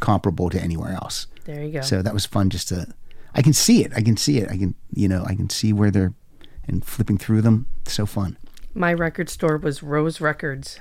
[0.00, 1.26] comparable to anywhere else.
[1.44, 1.80] There you go.
[1.82, 2.86] So that was fun just to,
[3.34, 3.92] I can see it.
[3.94, 4.50] I can see it.
[4.50, 6.14] I can, you know, I can see where they're,
[6.66, 7.66] and flipping through them.
[7.86, 8.38] So fun.
[8.74, 10.80] My record store was Rose Records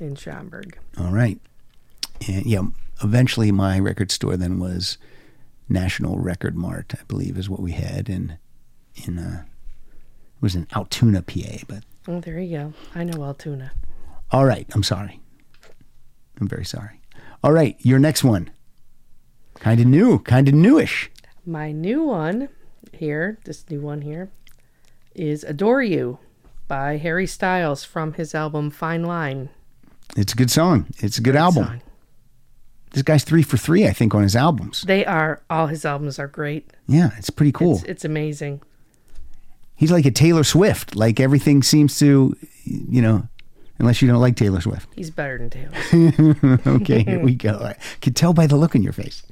[0.00, 0.78] in Schaumburg.
[0.98, 1.40] All right.
[2.28, 2.62] And yeah,
[3.02, 4.98] eventually my record store then was
[5.68, 8.38] National Record Mart, I believe is what we had in,
[8.94, 9.44] in, uh,
[10.36, 12.72] it was in Altoona, PA, but Oh, there you go.
[12.96, 13.72] I know Altoona.
[14.32, 14.66] All right.
[14.74, 15.20] I'm sorry.
[16.40, 17.00] I'm very sorry.
[17.44, 17.76] All right.
[17.80, 18.50] Your next one.
[19.54, 21.10] Kind of new, kind of newish.
[21.46, 22.48] My new one
[22.92, 24.30] here, this new one here,
[25.14, 26.18] is Adore You
[26.66, 29.50] by Harry Styles from his album Fine Line.
[30.16, 30.86] It's a good song.
[30.98, 31.64] It's a good album.
[31.64, 31.80] song.
[32.92, 34.82] This guy's three for three, I think, on his albums.
[34.82, 36.70] They are, all his albums are great.
[36.86, 37.76] Yeah, it's pretty cool.
[37.76, 38.60] It's, it's amazing.
[39.74, 40.94] He's like a Taylor Swift.
[40.94, 43.26] Like everything seems to, you know,
[43.78, 44.88] unless you don't like Taylor Swift.
[44.94, 46.60] He's better than Taylor.
[46.76, 47.58] Okay, here we go.
[47.58, 49.22] I can tell by the look in your face.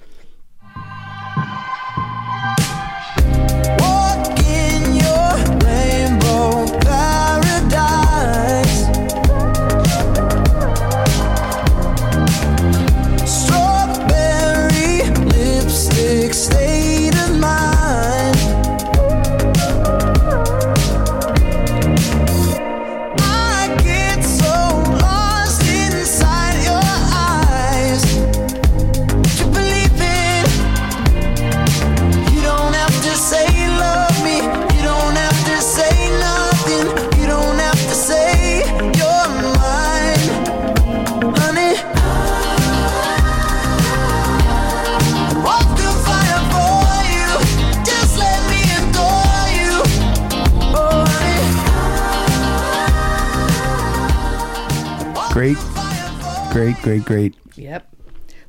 [56.82, 57.34] Great, great, great.
[57.56, 57.86] Yep.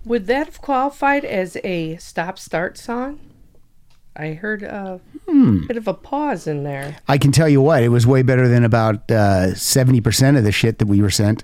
[0.06, 3.20] Would that have qualified as a stop start song?
[4.16, 5.66] I heard a Hmm.
[5.68, 6.98] bit of a pause in there.
[7.08, 10.44] I can tell you what, it was way better than about uh, seventy percent of
[10.44, 11.44] the shit that we were sent.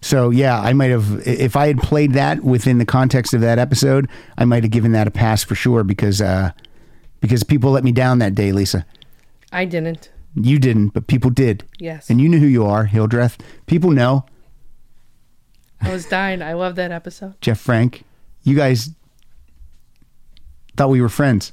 [0.00, 3.58] So yeah, I might have if I had played that within the context of that
[3.58, 6.52] episode, I might have given that a pass for sure because uh,
[7.20, 8.84] because people let me down that day, Lisa.
[9.50, 10.10] I didn't.
[10.36, 11.64] You didn't, but people did.
[11.78, 12.10] Yes.
[12.10, 13.38] And you know who you are, Hildreth.
[13.66, 14.26] People know
[15.80, 16.42] I was dying.
[16.42, 17.34] I love that episode.
[17.40, 18.04] Jeff Frank.
[18.42, 18.90] You guys
[20.76, 21.52] thought we were friends.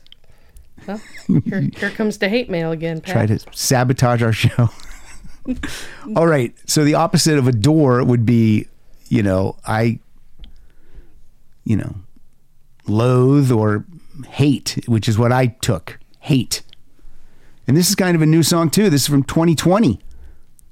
[0.87, 1.01] Well,
[1.45, 3.13] here, here comes the hate mail again, Pat.
[3.13, 4.69] try to sabotage our show.
[6.15, 6.53] All right.
[6.69, 8.67] So the opposite of adore would be,
[9.09, 9.99] you know, I,
[11.63, 11.95] you know,
[12.87, 13.85] loathe or
[14.27, 15.99] hate, which is what I took.
[16.19, 16.61] Hate.
[17.67, 18.89] And this is kind of a new song, too.
[18.89, 19.99] This is from 2020.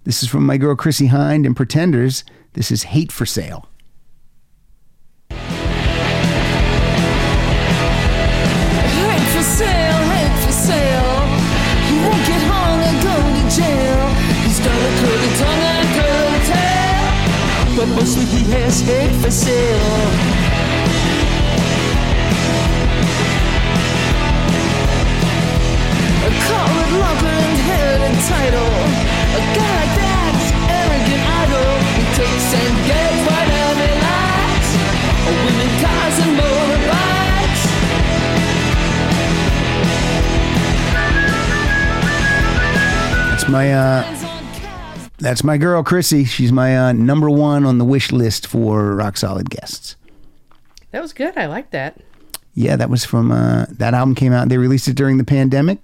[0.04, 2.24] This is from my girl Chrissie Hynde and Pretenders.
[2.54, 3.70] This is Hate for Sale.
[5.30, 5.46] Hate
[9.30, 11.28] for sale, hate for sale.
[11.90, 14.02] He won't get hung or go to jail.
[14.42, 17.06] He's got a curly tongue and a curly tail.
[17.78, 20.10] But mostly he has hate for sale.
[26.26, 28.74] A colored lover inherited title.
[29.38, 29.99] A guy
[43.50, 46.26] my uh, that's my girl Chrissy.
[46.26, 49.96] She's my uh, number one on the wish list for rock solid guests.
[50.92, 51.38] That was good.
[51.38, 52.02] I like that.
[52.54, 54.50] Yeah, that was from uh, that album came out.
[54.50, 55.80] They released it during the pandemic.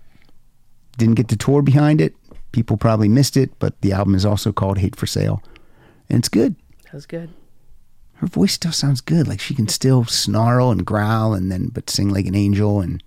[0.98, 2.16] Didn't get to tour behind it.
[2.52, 5.42] People probably missed it, but the album is also called Hate for Sale,
[6.10, 6.56] and it's good.
[6.86, 7.30] That was good.
[8.16, 9.28] Her voice still sounds good.
[9.28, 13.04] Like she can still snarl and growl, and then but sing like an angel, and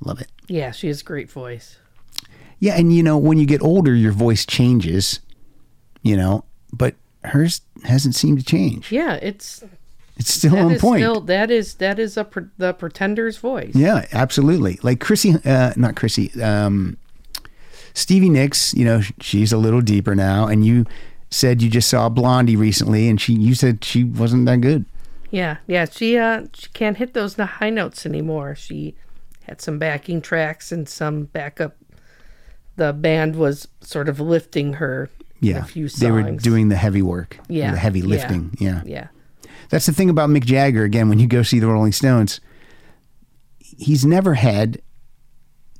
[0.00, 0.30] love it.
[0.48, 1.78] Yeah, she has a great voice.
[2.62, 5.18] Yeah, and you know when you get older, your voice changes.
[6.02, 6.94] You know, but
[7.24, 8.92] hers hasn't seemed to change.
[8.92, 9.64] Yeah, it's
[10.16, 11.00] It's still that on point.
[11.00, 13.74] still that is that is a pre- the pretender's voice.
[13.74, 14.78] Yeah, absolutely.
[14.84, 16.96] Like Chrissy, uh, not Chrissy, um,
[17.94, 18.74] Stevie Nicks.
[18.74, 20.46] You know, she's a little deeper now.
[20.46, 20.86] And you
[21.30, 24.84] said you just saw Blondie recently, and she, you said she wasn't that good.
[25.32, 25.86] Yeah, yeah.
[25.90, 28.54] She uh she can't hit those high notes anymore.
[28.54, 28.94] She
[29.48, 31.74] had some backing tracks and some backup.
[32.76, 35.10] The band was sort of lifting her.
[35.40, 36.00] Yeah, a few songs.
[36.00, 38.56] they were doing the heavy work, yeah, the heavy lifting.
[38.60, 38.82] Yeah.
[38.86, 39.08] yeah.
[39.70, 40.84] That's the thing about Mick Jagger.
[40.84, 42.40] Again, when you go see the Rolling Stones,
[43.58, 44.80] he's never had,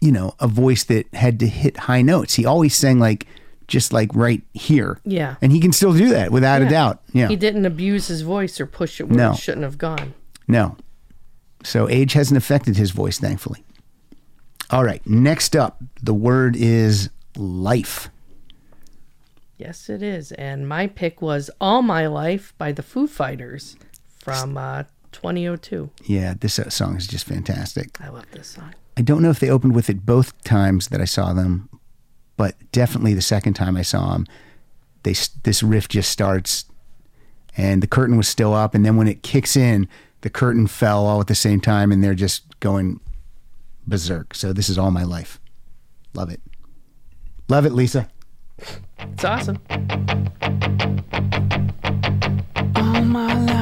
[0.01, 2.35] you know, a voice that had to hit high notes.
[2.35, 3.27] He always sang like
[3.69, 4.99] just like right here.
[5.05, 5.37] Yeah.
[5.41, 7.01] and he can still do that without a doubt.
[7.13, 9.31] Yeah, He didn't abuse his voice or push it where No.
[9.33, 10.15] it shouldn't have gone.
[10.49, 10.77] no.
[11.65, 13.63] So age hasn't affected his voice, thankfully.
[14.73, 18.09] All right, next up, the word is life.
[19.59, 20.33] Yes, it is.
[20.33, 23.77] And my pick was All My Life by the Foo Fighters
[24.19, 25.91] from uh, 2002.
[26.05, 28.01] Yeah, this uh, song is just fantastic.
[28.01, 28.75] I love this song.
[28.97, 31.69] I don't know if they opened with it both times that I saw them,
[32.39, 34.27] but definitely the second time I saw them,
[35.03, 36.65] they this riff just starts,
[37.59, 39.87] and the curtain was still up, and then when it kicks in,
[40.23, 43.01] the curtain fell all at the same time, and they're just going
[43.87, 44.35] berserk.
[44.35, 45.41] So this is all my life.
[46.15, 46.41] Love it.
[47.49, 48.09] Love it, Lisa.
[48.99, 49.59] It's awesome.
[52.77, 53.62] All my life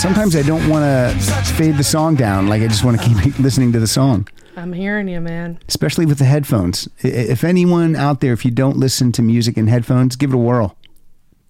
[0.00, 2.48] Sometimes I don't want to fade the song down.
[2.48, 4.26] Like I just want to keep listening to the song.
[4.56, 5.58] I'm hearing you, man.
[5.68, 6.88] especially with the headphones.
[7.00, 10.38] If anyone out there, if you don't listen to music in headphones, give it a
[10.38, 10.74] whirl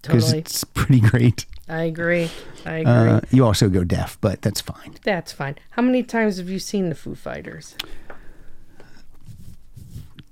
[0.01, 0.39] because Totally.
[0.39, 1.45] it's pretty great.
[1.69, 2.29] I agree.
[2.65, 2.91] I agree.
[2.91, 4.95] Uh, you also go deaf, but that's fine.
[5.05, 5.55] That's fine.
[5.69, 7.75] How many times have you seen the Foo Fighters?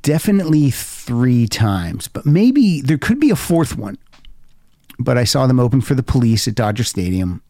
[0.01, 3.97] Definitely three times, but maybe there could be a fourth one.
[4.99, 7.41] But I saw them open for the police at Dodger Stadium.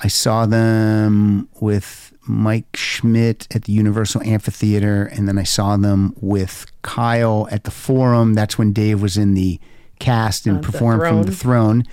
[0.00, 6.14] I saw them with Mike Schmidt at the Universal Amphitheater, and then I saw them
[6.20, 8.34] with Kyle at the Forum.
[8.34, 9.60] That's when Dave was in the
[9.98, 11.84] cast and Uh, the performed from the Throne.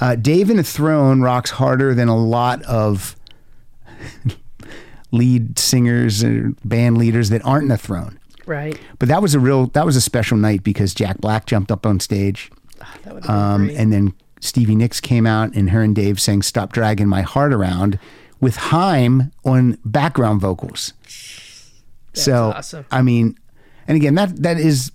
[0.00, 3.16] Uh, Dave in the Throne rocks harder than a lot of
[5.10, 8.18] lead singers or band leaders that aren't in the Throne.
[8.46, 8.78] Right.
[8.98, 11.84] But that was a real that was a special night because Jack Black jumped up
[11.86, 12.50] on stage.
[13.04, 14.14] Been Um, and then
[14.46, 17.98] Stevie Nicks came out and her and Dave sang Stop Dragging My Heart Around
[18.40, 20.92] with Haim on background vocals.
[22.12, 22.86] so awesome.
[22.90, 23.38] I mean,
[23.88, 24.92] and again that that is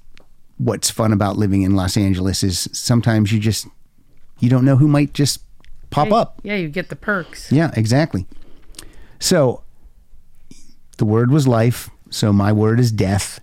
[0.58, 3.68] what's fun about living in Los Angeles is sometimes you just
[4.40, 5.42] you don't know who might just
[5.90, 6.40] pop up.
[6.44, 7.52] Yeah, you get the perks.
[7.52, 8.26] Yeah, exactly.
[9.20, 9.64] So
[10.98, 13.40] the word was life, so my word is death.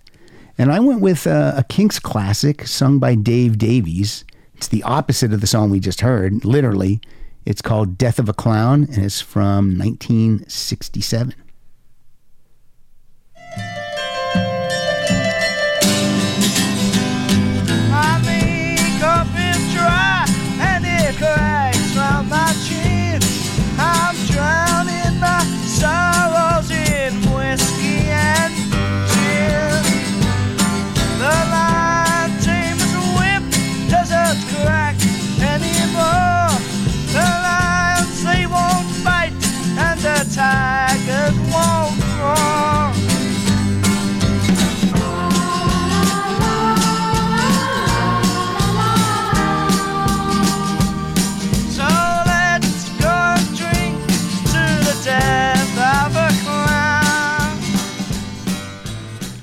[0.57, 4.25] And I went with uh, a Kinks classic sung by Dave Davies.
[4.59, 6.99] It's the opposite of the song we just heard, literally.
[7.45, 11.33] It's called Death of a Clown, and it's from 1967.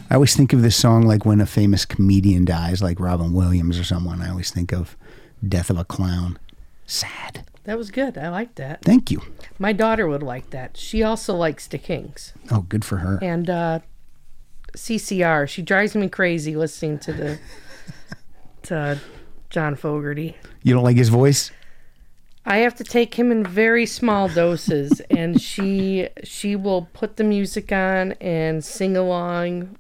[0.08, 3.78] I always think of this song like when a famous comedian dies, like Robin Williams
[3.78, 4.22] or someone.
[4.22, 4.96] I always think of
[5.46, 6.38] Death of a Clown.
[6.86, 7.44] Sad.
[7.64, 8.16] That was good.
[8.16, 8.82] I like that.
[8.82, 9.20] Thank you.
[9.58, 10.76] My daughter would like that.
[10.76, 12.32] She also likes the Kinks.
[12.52, 13.18] Oh, good for her.
[13.20, 13.80] And uh
[14.76, 15.48] CCR.
[15.48, 17.38] She drives me crazy listening to the
[18.64, 19.00] to
[19.50, 20.36] John Fogerty.
[20.62, 21.50] You don't like his voice?
[22.44, 27.24] I have to take him in very small doses and she she will put the
[27.24, 29.76] music on and sing along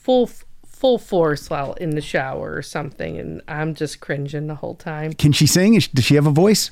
[0.00, 0.30] full
[0.66, 5.12] full force while in the shower or something and I'm just cringing the whole time.
[5.12, 5.78] Can she sing?
[5.92, 6.70] Does she have a voice?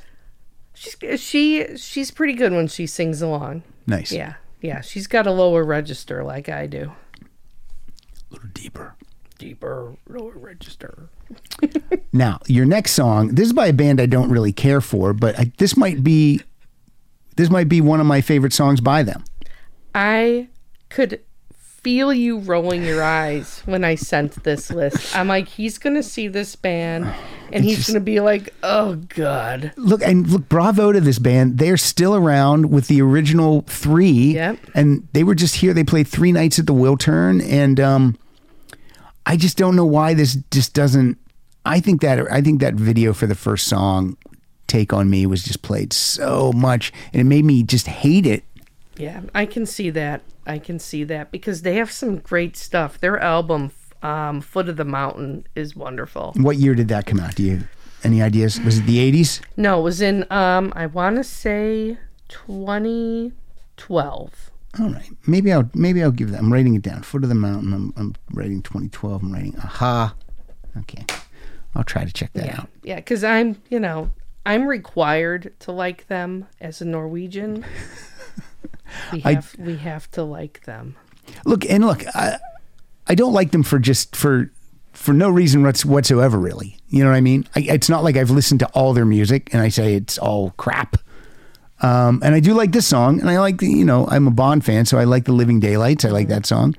[0.74, 3.64] She's she she's pretty good when she sings along.
[3.86, 4.12] Nice.
[4.12, 4.34] Yeah.
[4.60, 6.92] Yeah, she's got a lower register like I do.
[7.20, 8.96] A little deeper.
[9.38, 11.08] Deeper lower register.
[12.10, 15.38] Now, your next song, this is by a band I don't really care for, but
[15.38, 16.40] I, this might be
[17.36, 19.22] this might be one of my favorite songs by them.
[19.94, 20.48] I
[20.88, 21.20] could
[21.88, 25.16] feel you rolling your eyes when I sent this list.
[25.16, 27.10] I'm like, he's gonna see this band
[27.50, 29.72] and he's just- gonna be like, oh god.
[29.78, 31.56] Look and look, bravo to this band.
[31.56, 34.34] They're still around with the original three.
[34.34, 34.58] Yep.
[34.74, 35.72] And they were just here.
[35.72, 38.18] They played three nights at the Wiltern, and um,
[39.24, 41.16] I just don't know why this just doesn't.
[41.64, 44.18] I think that I think that video for the first song,
[44.66, 48.44] "Take on Me," was just played so much, and it made me just hate it.
[48.98, 50.22] Yeah, I can see that.
[50.46, 52.98] I can see that because they have some great stuff.
[53.00, 53.70] Their album,
[54.02, 56.32] um, Foot of the Mountain, is wonderful.
[56.36, 57.34] What year did that come out?
[57.36, 57.60] Do you
[58.04, 58.60] any ideas?
[58.60, 59.40] Was it the eighties?
[59.56, 64.50] No, it was in um, I want to say 2012.
[64.80, 66.38] All right, maybe I'll maybe I'll give that.
[66.40, 67.02] I'm writing it down.
[67.02, 67.72] Foot of the Mountain.
[67.72, 69.22] I'm, I'm writing 2012.
[69.22, 70.14] I'm writing a-ha.
[70.78, 71.04] Okay,
[71.74, 72.68] I'll try to check that Yeah, out.
[72.82, 74.10] yeah, because I'm, you know,
[74.46, 77.64] I'm required to like them as a Norwegian.
[79.12, 80.96] We I- have we have to like them.
[81.44, 82.04] Look and look.
[82.14, 82.38] I,
[83.06, 84.50] I don't like them for just for
[84.92, 86.38] for no reason whatsoever.
[86.38, 87.46] Really, you know what I mean?
[87.54, 90.50] I, it's not like I've listened to all their music and I say it's all
[90.56, 90.96] crap.
[91.80, 94.30] Um, and I do like this song, and I like the you know I'm a
[94.32, 96.04] Bond fan, so I like the Living Daylights.
[96.04, 96.74] I like that song.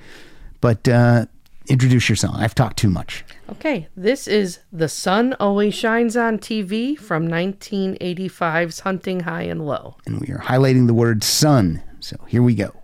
[0.61, 1.27] But uh,
[1.67, 2.35] introduce your song.
[2.35, 3.23] I've talked too much.
[3.49, 9.95] Okay, this is The Sun Always Shines on TV from 1985's Hunting High and Low.
[10.05, 11.81] and we are highlighting the word sun.
[12.09, 12.78] So here we go.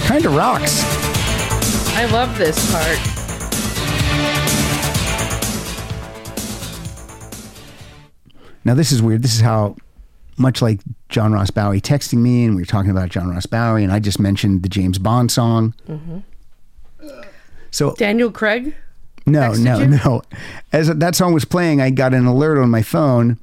[0.00, 0.82] That kind of rocks.
[1.96, 2.98] I love this part.
[8.64, 9.22] Now this is weird.
[9.22, 9.76] This is how
[10.38, 13.84] much like John Ross Bowie texting me, and we were talking about John Ross Bowie,
[13.84, 15.74] and I just mentioned the James Bond song.
[15.88, 16.18] Mm-hmm.
[17.70, 18.74] So Daniel Craig?
[19.26, 19.86] no, no, you?
[19.86, 20.22] no.
[20.72, 23.38] As that song was playing, I got an alert on my phone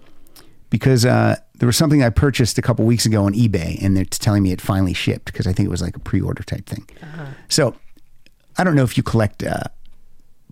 [0.70, 4.18] because uh, there was something I purchased a couple weeks ago on eBay, and it's
[4.18, 6.88] telling me it finally shipped because I think it was like a pre-order type thing.
[7.50, 7.76] So
[8.58, 9.64] I don't know if you collect uh,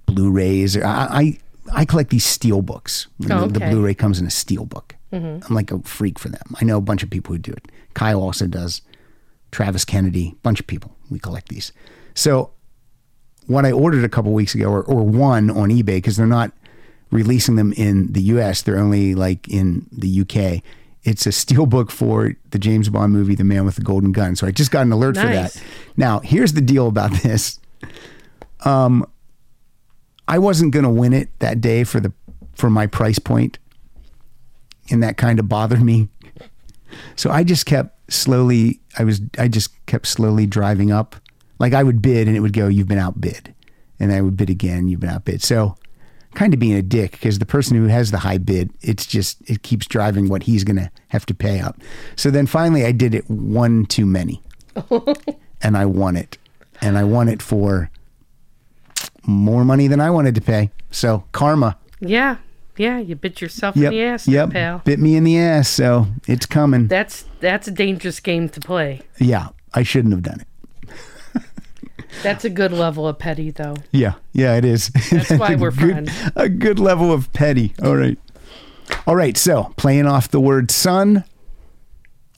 [0.05, 1.07] Blu-rays or I.
[1.11, 1.39] I
[1.73, 3.07] I collect these steel books.
[3.23, 3.59] Oh, the, the.
[3.59, 4.95] Blu-ray comes in a steel book.
[5.47, 6.43] I'm like a freak for them.
[6.61, 7.71] I know a bunch of people who do it.
[7.95, 8.83] Kyle also does.
[9.49, 10.95] Travis Kennedy, bunch of people.
[11.09, 11.71] We collect these.
[12.13, 12.51] So
[13.47, 16.51] what I ordered a couple weeks ago, or, or one on eBay, because they're not
[17.11, 20.63] releasing them in the US, they're only like in the UK.
[21.03, 24.35] It's a steelbook for the James Bond movie, The Man with the Golden Gun.
[24.35, 25.63] So I just got an alert for that.
[25.97, 27.59] Now, here's the deal about this.
[28.63, 29.05] Um,
[30.27, 32.11] I wasn't going to win it that day for the
[32.55, 33.59] for my price point,
[34.89, 36.07] and that kind of bothered me.
[37.15, 38.79] So I just kept slowly.
[38.97, 39.21] I was.
[39.37, 41.15] I just kept slowly driving up.
[41.59, 43.53] Like I would bid, and it would go, "You've been outbid,"
[43.99, 44.87] and I would bid again.
[44.87, 45.43] You've been outbid.
[45.43, 45.75] So,
[46.35, 49.37] kind of being a dick because the person who has the high bid, it's just
[49.49, 51.79] it keeps driving what he's going to have to pay up.
[52.15, 54.41] So then finally, I did it one too many,
[55.61, 56.37] and I won it,
[56.81, 57.89] and I won it for
[59.25, 60.69] more money than I wanted to pay.
[60.91, 61.77] So karma.
[61.99, 62.37] Yeah.
[62.77, 63.93] Yeah, you bit yourself Yep.
[63.93, 64.49] in the ass, yep.
[64.51, 64.81] pal.
[64.83, 65.69] Bit me in the ass.
[65.69, 66.87] So it's coming.
[66.87, 69.01] That's that's a dangerous game to play.
[69.17, 69.47] yeah.
[69.77, 70.47] I shouldn't have done it.
[72.25, 73.75] That's a good level of petty, though.
[73.91, 74.15] Yeah.
[74.33, 74.89] Yeah, it is.
[75.11, 76.31] That's why we're good, friends.
[76.35, 77.73] A good level of petty.
[77.83, 78.17] All right.
[79.05, 79.37] All right.
[79.37, 81.23] So playing off the word son,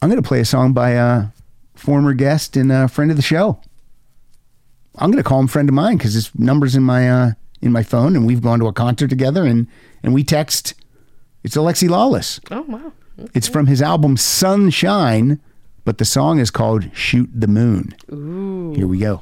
[0.01, 1.27] I'm going to play a song by a
[1.75, 3.61] former guest and a friend of the show.
[4.97, 7.31] I'm going to call him friend of mine because his number's in my uh,
[7.61, 9.67] in my phone, and we've gone to a concert together, and
[10.03, 10.73] and we text.
[11.43, 12.39] It's Alexi Lawless.
[12.51, 12.91] Oh wow.
[13.33, 15.39] It's from his album Sunshine,
[15.85, 17.95] but the song is called Shoot the Moon.
[18.11, 18.73] Ooh.
[18.75, 19.21] Here we go.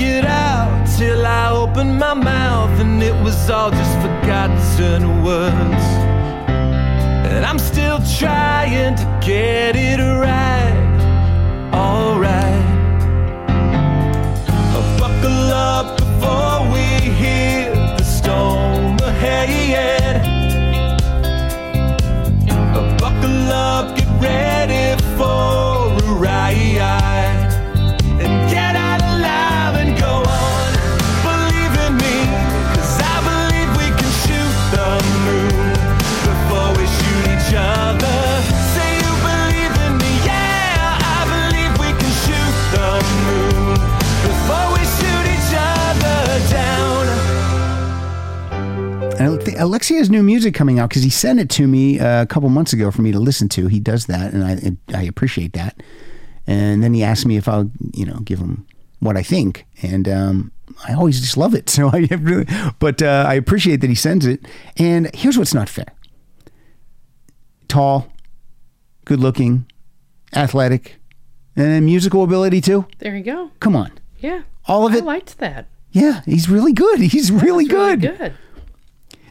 [0.00, 5.84] Figured out till I opened my mouth and it was all just forgotten words.
[7.32, 10.76] And I'm still trying to get it right.
[11.74, 12.66] Alright.
[14.98, 16.84] Buckle up before we
[17.20, 20.22] hear the storm ahead.
[22.98, 24.59] Buckle up, get ready
[49.42, 52.26] Think Alexi has new music coming out because he sent it to me uh, a
[52.26, 53.68] couple months ago for me to listen to.
[53.68, 55.82] He does that, and I I appreciate that.
[56.46, 58.66] And then he asked me if I'll you know give him
[58.98, 60.52] what I think, and um,
[60.86, 61.70] I always just love it.
[61.70, 62.46] So I really,
[62.78, 64.46] but uh, I appreciate that he sends it.
[64.76, 65.86] And here's what's not fair:
[67.68, 68.12] tall,
[69.06, 69.64] good looking,
[70.34, 70.96] athletic,
[71.56, 72.86] and musical ability too.
[72.98, 73.50] There you go.
[73.60, 74.42] Come on, Yeah.
[74.66, 75.02] all of it.
[75.02, 75.66] I liked that.
[75.92, 77.00] Yeah, he's really good.
[77.14, 78.34] He's really It's really good.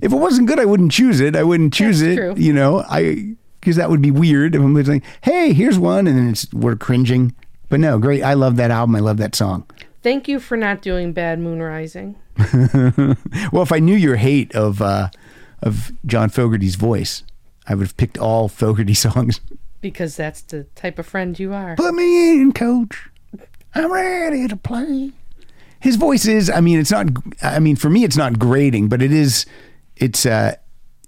[0.01, 1.35] If it wasn't good, I wouldn't choose it.
[1.35, 2.15] I wouldn't choose That's it.
[2.15, 2.33] true.
[2.37, 6.17] You know, I because that would be weird if I'm like, "Hey, here's one," and
[6.17, 7.33] then it's we're cringing.
[7.67, 8.23] But no, great.
[8.23, 8.95] I love that album.
[8.95, 9.65] I love that song.
[10.01, 12.15] Thank you for not doing Bad Moon Rising.
[13.51, 15.09] Well, if I knew your hate of uh,
[15.61, 17.23] of John Fogerty's voice,
[17.67, 19.41] I would have picked all Fogerty songs.
[19.81, 21.75] Because that's the type of friend you are.
[21.75, 23.09] Put me in, coach.
[23.75, 25.11] I'm ready to play.
[25.79, 26.49] His voice is.
[26.49, 27.07] I mean, it's not.
[27.41, 29.45] I mean, for me, it's not grating, but it is.
[29.99, 30.25] It's.
[30.25, 30.55] uh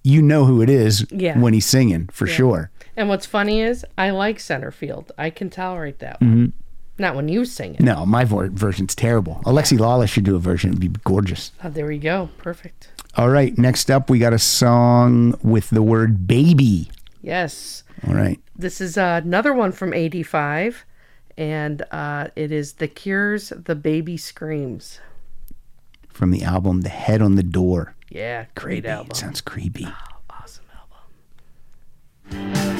[0.04, 1.38] You know who it is Yeah.
[1.40, 2.72] when he's singing for sure.
[2.98, 5.12] And what's funny is I like center field.
[5.18, 6.30] I can tolerate that one.
[6.32, 6.46] Mm-hmm.
[7.02, 7.80] Not when you sing it.
[7.82, 9.42] No, my vo- version's terrible.
[9.46, 10.72] Alexi Lawless should do a version.
[10.72, 11.52] It'd be gorgeous.
[11.64, 12.30] Oh, there we go.
[12.38, 12.90] Perfect.
[13.16, 16.90] All right, next up, we got a song with the word baby.
[17.22, 17.84] Yes.
[18.08, 18.40] All right.
[18.56, 20.86] This is uh, another one from 85.
[21.38, 25.00] And uh, it is The Cure's The Baby Screams.
[26.10, 27.96] From the album The Head on the Door.
[28.12, 29.12] Yeah, great album.
[29.12, 29.88] It sounds creepy.
[29.88, 30.66] Oh, awesome
[32.30, 32.71] album.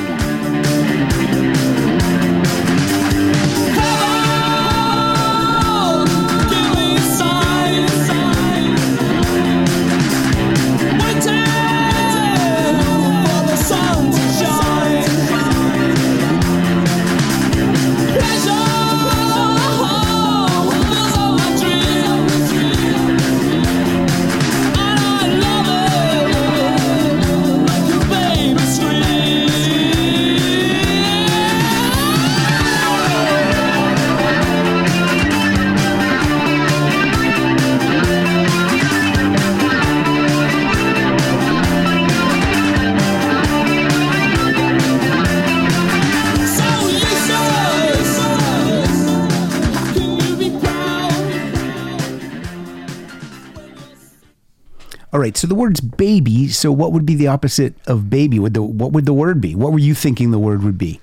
[55.14, 56.48] All right, so the word's baby.
[56.48, 58.40] So what would be the opposite of baby?
[58.40, 59.56] Would the what would the word be?
[59.56, 61.02] What were you thinking the word would be?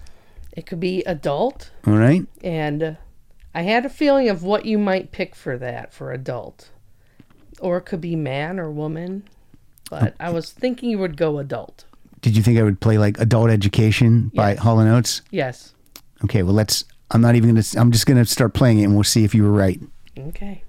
[0.53, 1.71] It could be adult.
[1.87, 2.27] All right.
[2.43, 2.97] And
[3.55, 6.71] I had a feeling of what you might pick for that for adult.
[7.61, 9.25] Or it could be man or woman.
[9.91, 11.85] But I was thinking you would go adult.
[12.21, 14.59] Did you think I would play like Adult Education by Yes.
[14.61, 15.23] Hall and Oates?
[15.31, 15.75] Yes.
[16.25, 16.85] Okay, well let's.
[17.11, 17.65] I'm not even gonna.
[17.77, 19.81] I'm just gonna start playing it, and we'll see if you were right.
[20.19, 20.63] Okay.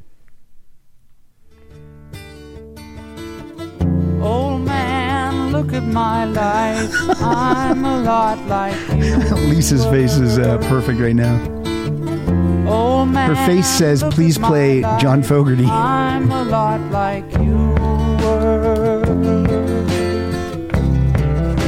[4.21, 6.93] Old man, look at my life.
[7.21, 9.15] I'm a lot like you.
[9.49, 11.35] Lisa's face is uh, perfect right now.
[12.69, 15.01] Old man, Her face says, "Please play life.
[15.01, 17.57] John Fogerty." I'm a lot like you
[18.21, 19.03] were.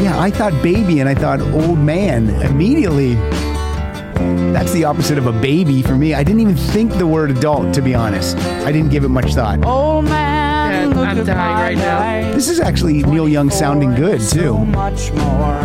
[0.03, 3.15] Yeah, I thought baby, and I thought old man immediately.
[4.51, 6.13] That's the opposite of a baby for me.
[6.13, 8.37] I didn't even think the word adult, to be honest.
[8.65, 9.65] I didn't give it much thought.
[9.65, 10.30] Old man,
[10.71, 12.33] Yeah, I'm dying right now.
[12.33, 14.57] This is actually Neil Young sounding good So too.
[14.65, 15.61] much more.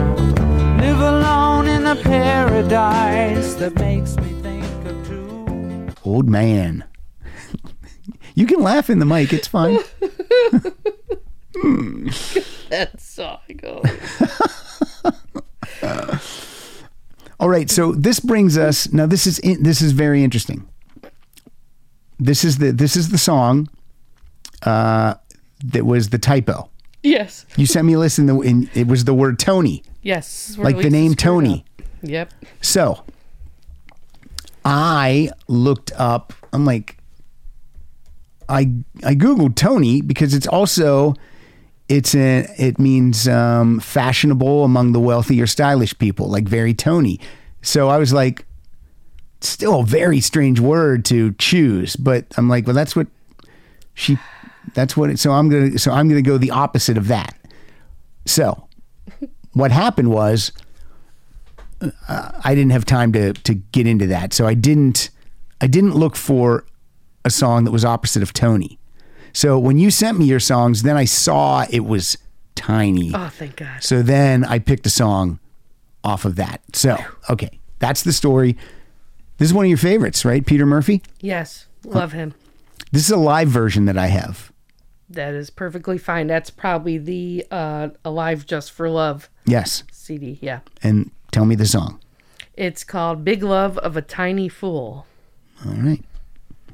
[0.78, 5.88] Live alone in a paradise that makes me think of two.
[6.04, 6.84] Old man.
[8.34, 9.32] You can laugh in the mic.
[9.32, 9.78] It's fine.
[12.68, 13.82] That song oh.
[13.82, 13.86] goes.
[17.40, 19.06] All right, so this brings us now.
[19.06, 20.68] This is in, this is very interesting.
[22.18, 23.68] This is the this is the song
[24.62, 25.14] uh,
[25.64, 26.68] that was the typo.
[27.02, 27.46] yes.
[27.56, 30.56] You sent me a list, and the in, it was the word Tony, Yes.
[30.58, 31.64] like the name Tony.
[31.78, 31.84] up.
[32.02, 32.32] Yep.
[32.60, 33.02] So
[34.64, 36.32] I looked up.
[36.52, 36.96] I'm like,
[38.48, 38.70] I
[39.04, 41.14] I googled Tony because it's also
[41.88, 47.20] it's a, it means um, fashionable among the wealthy or stylish people, like very Tony.
[47.62, 48.44] So I was like,
[49.40, 53.06] still a very strange word to choose, but I'm like, well, that's what
[53.94, 54.18] she,
[54.74, 55.10] that's what.
[55.10, 57.36] It, so I'm gonna, so I'm gonna go the opposite of that.
[58.24, 58.68] So
[59.52, 60.52] what happened was
[61.80, 65.10] uh, I didn't have time to to get into that, so I didn't
[65.60, 66.64] I didn't look for
[67.24, 68.78] a song that was opposite of Tony.
[69.32, 72.16] So when you sent me your songs, then I saw it was
[72.54, 73.12] tiny.
[73.14, 73.82] Oh, thank God.
[73.82, 75.38] So then I picked a song
[76.02, 76.62] off of that.
[76.72, 76.96] So
[77.30, 78.56] okay, that's the story.
[79.38, 81.02] This is one of your favorites, right, Peter Murphy?
[81.20, 82.34] Yes, love him.
[82.92, 84.50] This is a live version that I have.
[85.08, 86.26] That is perfectly fine.
[86.26, 90.38] That's probably the uh, Alive Just for Love Yes, CD.
[90.42, 90.60] Yeah.
[90.82, 92.00] and tell me the song.
[92.54, 95.06] It's called Big Love of a Tiny Fool.
[95.64, 96.02] All right,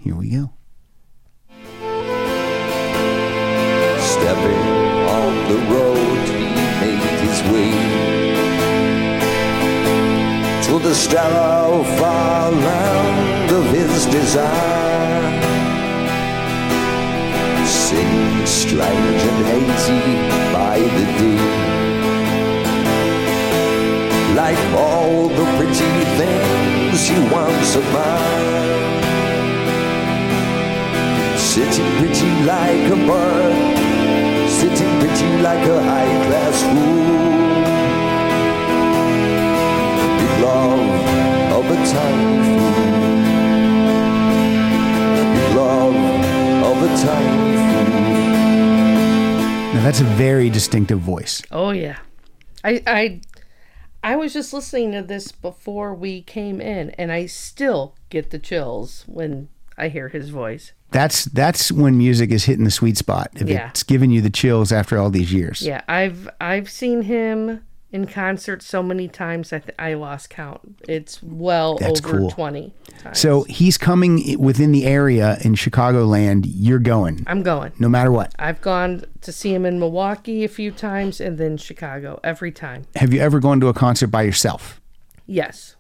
[0.00, 0.52] here we go.
[4.00, 4.62] Stepping
[5.08, 6.44] on the road, he
[6.80, 7.72] made his way
[10.66, 15.51] to the sterile far land of his desire.
[18.52, 20.02] Strange and hazy
[20.52, 21.40] by the day.
[24.34, 29.04] Like all the pretty things he once admired.
[31.38, 33.82] Sitting pretty like a bird
[34.62, 37.02] sitting pretty like a high class fool.
[40.18, 40.90] Big love
[41.56, 42.91] of a tiny fool.
[49.82, 51.42] Now that's a very distinctive voice.
[51.50, 51.98] Oh yeah.
[52.62, 53.20] I I
[54.04, 58.38] I was just listening to this before we came in and I still get the
[58.38, 60.70] chills when I hear his voice.
[60.92, 63.30] That's that's when music is hitting the sweet spot.
[63.34, 63.70] If Yeah.
[63.70, 65.62] it's giving you the chills after all these years.
[65.62, 67.62] Yeah, I've I've seen him
[67.92, 70.60] in concert so many times I th- I lost count.
[70.88, 72.30] It's well That's over cool.
[72.30, 73.18] 20 times.
[73.18, 76.44] So he's coming within the area in Chicagoland.
[76.48, 77.72] You're going, I'm going.
[77.78, 78.34] no matter what.
[78.38, 82.84] I've gone to see him in Milwaukee a few times and then Chicago every time.
[82.96, 84.80] Have you ever gone to a concert by yourself?
[85.26, 85.76] Yes.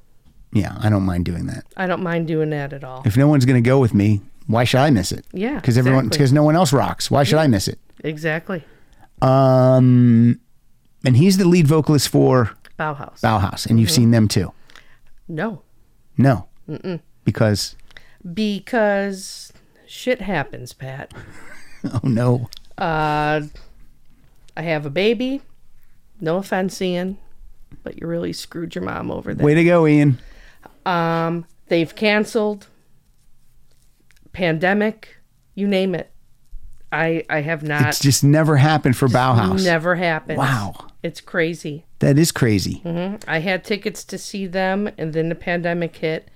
[0.52, 1.64] Yeah, I don't mind doing that.
[1.78, 3.02] I don't mind doing that at all.
[3.06, 5.24] If no one's going to go with me, why should I miss it?
[5.32, 6.18] Yeah, because everyone exactly.
[6.18, 7.10] because no one else rocks.
[7.10, 7.78] Why should I miss it?
[8.04, 8.62] Exactly.
[9.22, 10.40] Um,
[11.04, 13.20] and he's the lead vocalist for Bauhaus.
[13.20, 13.94] Bauhaus, and you've Mm-hmm.
[13.94, 14.52] seen them too.
[15.28, 15.62] no.
[16.18, 16.46] No,
[17.24, 17.74] because
[18.34, 19.52] Because
[19.86, 21.12] shit happens, Pat.
[21.84, 22.48] oh no,
[22.78, 23.40] Uh,
[24.56, 25.40] I have a baby.
[26.20, 27.16] No offense, Ian,
[27.82, 29.44] but you really screwed your mom over there.
[29.44, 30.18] way to go, Ian.
[30.86, 32.68] Um, they've canceled.
[34.32, 35.16] Pandemic,
[35.54, 36.11] you name it.
[36.92, 37.88] I I have not.
[37.88, 39.64] It's just never happened for Bauhaus.
[39.64, 40.38] Never happened.
[40.38, 40.88] Wow.
[41.02, 41.86] It's crazy.
[41.98, 42.82] That is crazy.
[42.84, 43.28] Mm-hmm.
[43.28, 46.28] I had tickets to see them, and then the pandemic hit.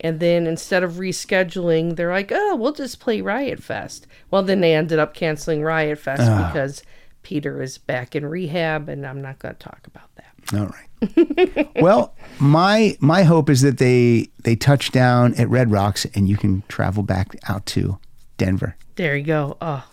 [0.00, 4.06] And then instead of rescheduling, they're like, oh, we'll just play Riot Fest.
[4.30, 6.46] Well, then they ended up canceling Riot Fest ah.
[6.46, 6.84] because
[7.22, 10.56] Peter is back in rehab, and I'm not going to talk about that.
[10.56, 11.68] All right.
[11.82, 16.36] well, my my hope is that they they touch down at Red Rocks and you
[16.36, 17.98] can travel back out to
[18.38, 18.76] Denver.
[18.96, 19.56] There you go.
[19.60, 19.84] Oh,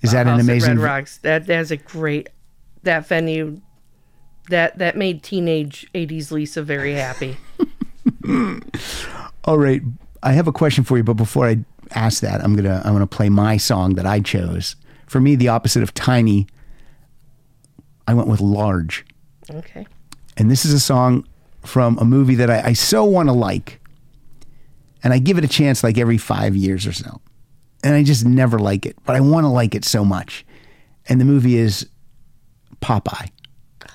[0.00, 0.78] Is that an amazing?
[0.78, 1.18] Red Rocks.
[1.18, 2.30] That that's a great
[2.82, 3.60] that venue.
[4.48, 7.36] That that made teenage '80s Lisa very happy.
[9.44, 9.82] All right.
[10.22, 11.58] I have a question for you, but before I
[11.92, 14.76] ask that, I'm gonna I'm gonna play my song that I chose.
[15.06, 16.46] For me, the opposite of tiny.
[18.08, 19.04] I went with large.
[19.50, 19.86] Okay.
[20.36, 21.26] And this is a song
[21.64, 23.80] from a movie that I, I so want to like.
[25.02, 27.20] And I give it a chance like every five years or so.
[27.84, 30.44] And I just never like it, but I want to like it so much.
[31.08, 31.86] And the movie is
[32.80, 33.30] Popeye,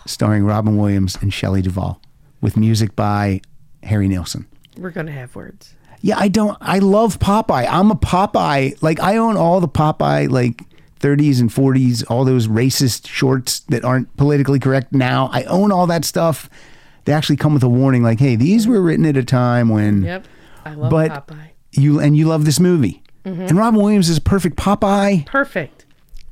[0.05, 2.01] starring Robin Williams and Shelley Duvall,
[2.39, 3.41] with music by
[3.84, 4.47] Harry Nilsson.
[4.77, 5.73] We're gonna have words.
[6.01, 6.57] Yeah, I don't.
[6.61, 7.67] I love Popeye.
[7.69, 8.82] I'm a Popeye.
[8.82, 10.63] Like I own all the Popeye like
[10.99, 15.29] 30s and 40s, all those racist shorts that aren't politically correct now.
[15.34, 16.49] I own all that stuff.
[17.05, 20.03] They actually come with a warning, like, "Hey, these were written at a time when."
[20.03, 20.27] Yep.
[20.63, 21.49] I love But Popeye.
[21.73, 23.41] you and you love this movie, Mm-hmm.
[23.41, 25.26] and Robin Williams is a perfect Popeye.
[25.26, 25.86] Perfect.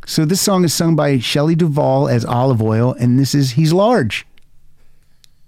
[0.07, 3.71] So this song is sung by Shelley Duvall as Olive Oyl, and this is he's
[3.73, 4.25] large.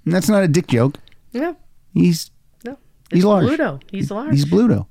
[0.05, 0.97] And that's not a dick joke.
[1.31, 1.53] Yeah.
[1.93, 2.29] He's
[2.63, 2.77] No.
[3.11, 3.47] he's large.
[3.47, 3.81] Bluto.
[3.89, 4.31] He's large.
[4.33, 4.85] He's Bluto.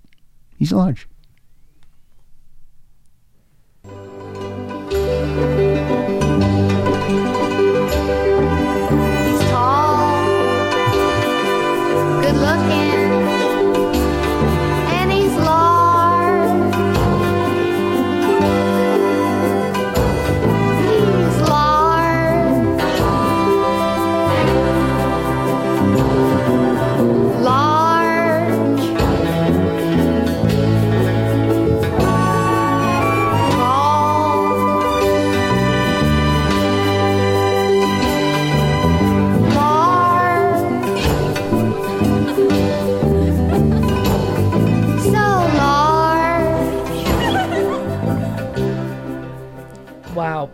[0.56, 1.08] He's large.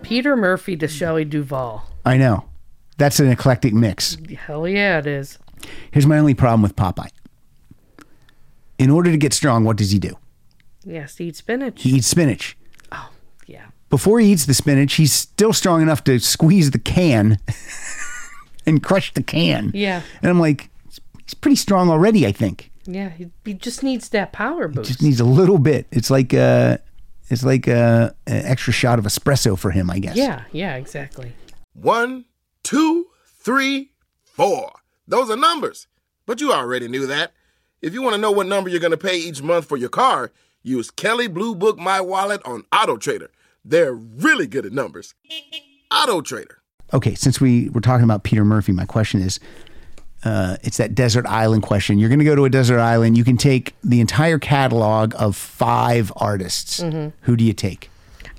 [0.07, 1.84] Peter Murphy to Shelley Duvall.
[2.04, 2.44] I know.
[2.96, 4.16] That's an eclectic mix.
[4.38, 5.36] Hell yeah, it is.
[5.90, 7.11] Here's my only problem with Popeye.
[8.78, 10.16] In order to get strong, what does he do?
[10.84, 11.82] He has to eat spinach.
[11.82, 12.57] He eats spinach.
[12.92, 13.11] Oh,
[13.48, 13.66] yeah.
[13.90, 17.38] Before he eats the spinach, he's still strong enough to squeeze the can
[18.66, 19.72] and crush the can.
[19.74, 20.02] Yeah.
[20.22, 20.70] And I'm like,
[21.24, 22.70] he's pretty strong already, I think.
[22.84, 24.86] Yeah, he, he just needs that power boost.
[24.86, 25.88] Just needs a little bit.
[25.90, 26.78] It's like uh
[27.29, 30.16] it's like uh, an extra shot of espresso for him, I guess.
[30.16, 31.33] yeah, yeah, exactly.
[31.74, 32.24] One,
[32.62, 33.07] two,
[33.39, 33.91] three,
[34.24, 34.72] four.
[35.07, 35.87] Those are numbers.
[36.27, 37.33] But you already knew that.
[37.81, 39.89] If you want to know what number you're going to pay each month for your
[39.89, 43.31] car, use Kelley Blue Book My Wallet on Auto Trader.
[43.64, 45.14] They're really good at numbers.
[45.93, 46.59] Auto Trader.
[46.93, 49.39] Okay, since we were talking about Peter Murphy, my question is
[50.27, 51.99] uh, it's that desert island question.
[51.99, 53.16] You're going to go to a desert island.
[53.16, 56.81] You can take the entire catalog of five artists.
[56.81, 57.12] Mhm.
[57.22, 57.91] Who do you take?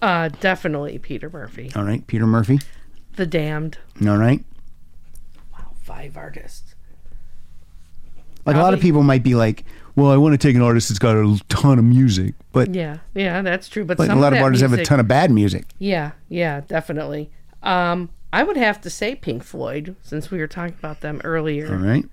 [0.01, 1.71] Uh, definitely Peter Murphy.
[1.75, 2.59] All right, Peter Murphy.
[3.15, 3.77] The Damned.
[4.05, 4.43] All right.
[5.53, 6.75] Wow, Five artists.
[8.45, 9.63] Like a lot of people might be like,
[9.95, 12.97] well, I want to take an artist that's got a ton of music, but Yeah,
[13.15, 13.83] yeah, that's true.
[13.85, 15.65] But like a lot of artists have a ton of bad music.
[15.79, 17.29] Yeah, yeah, definitely.
[17.63, 21.67] Um, I would have to say Pink Floyd since we were talking about them earlier.
[21.71, 22.05] All right.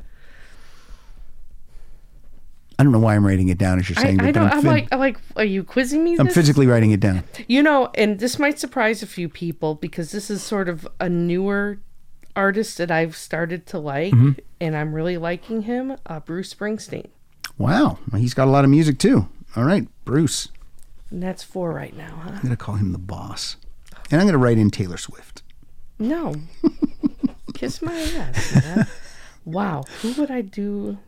[2.79, 4.51] I don't know why I'm writing it down as you're saying, I but don't.
[4.51, 6.16] I'm, I'm like, I'm like, are you quizzing me?
[6.18, 6.35] I'm this?
[6.35, 7.22] physically writing it down.
[7.47, 11.09] You know, and this might surprise a few people because this is sort of a
[11.11, 11.79] newer
[12.35, 14.39] artist that I've started to like, Mhm.
[14.62, 15.97] and I'm really liking him.
[16.07, 17.07] Uh, Bruce Springsteen,
[17.59, 19.29] Wow, well, he's got a lot of music too.
[19.55, 20.49] All right, Bruce.
[21.11, 22.31] and that's four right now, huh?
[22.37, 23.57] I'm gonna call him the boss,
[24.11, 25.43] and I'm gonna write in Taylor Swift.
[25.99, 26.34] No,
[27.55, 28.55] kiss my ass.
[28.64, 28.86] man.
[29.45, 30.99] wow, who would I do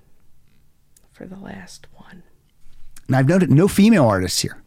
[1.13, 2.23] for the last one?
[3.07, 4.63] And I've noted no female artists here.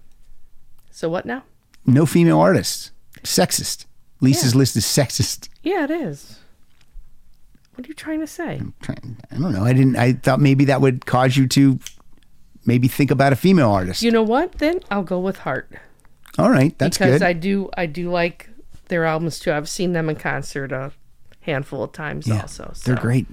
[0.91, 1.43] So what now?
[1.85, 2.91] No female artists.
[3.23, 3.85] Sexist.
[4.21, 5.47] Lisa's list is sexist.
[5.63, 6.39] Yeah, it is.
[7.73, 8.57] What are you trying to say?
[8.57, 9.63] I'm trying, I don't know.
[9.63, 9.95] I didn't.
[9.95, 11.79] I thought maybe that would cause you to
[12.65, 14.01] maybe think about a female artist.
[14.01, 14.53] You know what?
[14.53, 15.71] Then I'll go with Heart.
[16.37, 17.23] All right, that's because good.
[17.25, 18.48] I do I do like
[18.89, 19.51] their albums too.
[19.53, 20.91] I've seen them in concert a
[21.41, 22.73] handful of times Yeah, also.
[22.85, 23.25] they're great.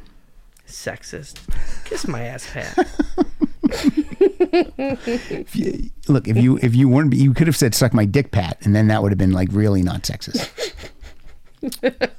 [0.66, 1.38] Sexist.
[1.84, 2.76] Kiss my ass, Pat.
[6.08, 8.74] Look, if you if you weren't, you could have said "suck my dick, Pat," and
[8.74, 10.72] then that would have been like really not sexist.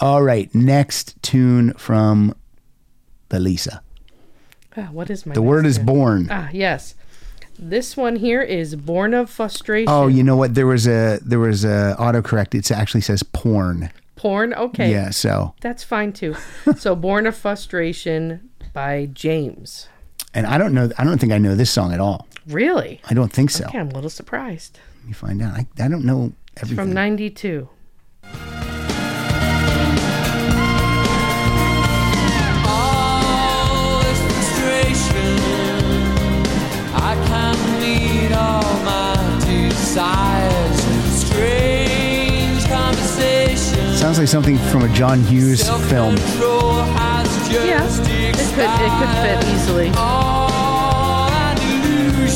[0.00, 2.34] All right, next tune from
[3.28, 3.82] the Lisa.
[4.76, 6.28] Ah, what is my The word next is born.
[6.30, 6.94] Ah, yes.
[7.58, 9.88] This one here is Born of Frustration.
[9.92, 10.54] Oh, you know what?
[10.54, 12.54] There was a there was a autocorrect.
[12.54, 13.90] It actually says porn.
[14.16, 14.54] Porn?
[14.54, 14.90] Okay.
[14.90, 16.36] Yeah, so That's fine too.
[16.76, 19.88] so Born of Frustration by James.
[20.34, 20.90] and I don't know.
[20.98, 22.26] I don't think I know this song at all.
[22.46, 23.00] Really?
[23.08, 23.64] I don't think so.
[23.66, 24.78] Okay, I'm a little surprised.
[25.00, 25.54] Let me find out.
[25.54, 26.76] I, I don't know It's everything.
[26.86, 27.68] from 92.
[39.92, 40.82] Desires.
[41.12, 43.94] Strange conversation.
[43.94, 46.16] Sounds like something from a John Hughes film.
[46.16, 49.88] Control has Yeah, it could it could fit easily.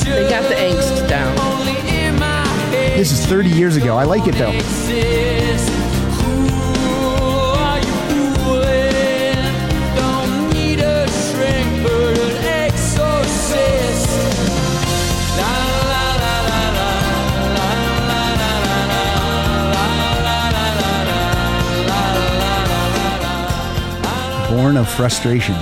[0.04, 1.34] They got the angst down.
[2.70, 3.96] This is 30 years ago.
[3.96, 4.52] I like it though.
[24.66, 25.54] Born of frustration.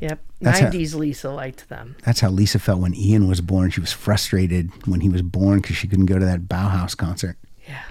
[0.00, 0.20] Yep.
[0.40, 1.96] That's how- 90s Lisa liked them.
[2.04, 3.70] That's how Lisa felt when Ian was born.
[3.70, 7.36] She was frustrated when he was born because she couldn't go to that Bauhaus concert.
[7.66, 7.82] Yeah.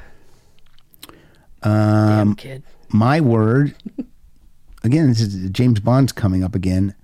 [1.61, 2.63] Um, kid.
[2.88, 3.75] My word.
[4.86, 6.95] Again, this is James Bond's coming up again.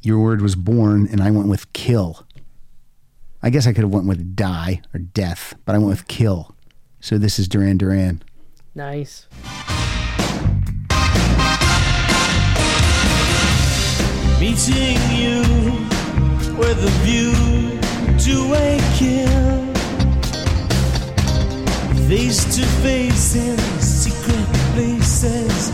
[0.00, 2.24] Your word was born, and I went with kill.
[3.42, 6.54] I guess I could have went with die or death, but I went with kill.
[7.00, 8.22] So this is Duran Duran.
[8.76, 9.26] Nice.
[14.44, 15.40] Meeting you
[16.58, 17.32] with a view
[18.26, 19.74] to a kill.
[22.06, 25.70] Face to face in secret places,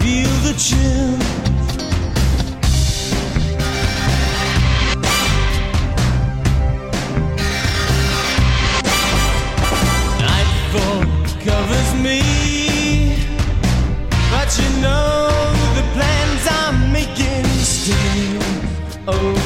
[0.00, 1.18] feel the chill.
[10.24, 11.04] Nightfall
[11.44, 13.18] covers me,
[14.30, 15.33] but you know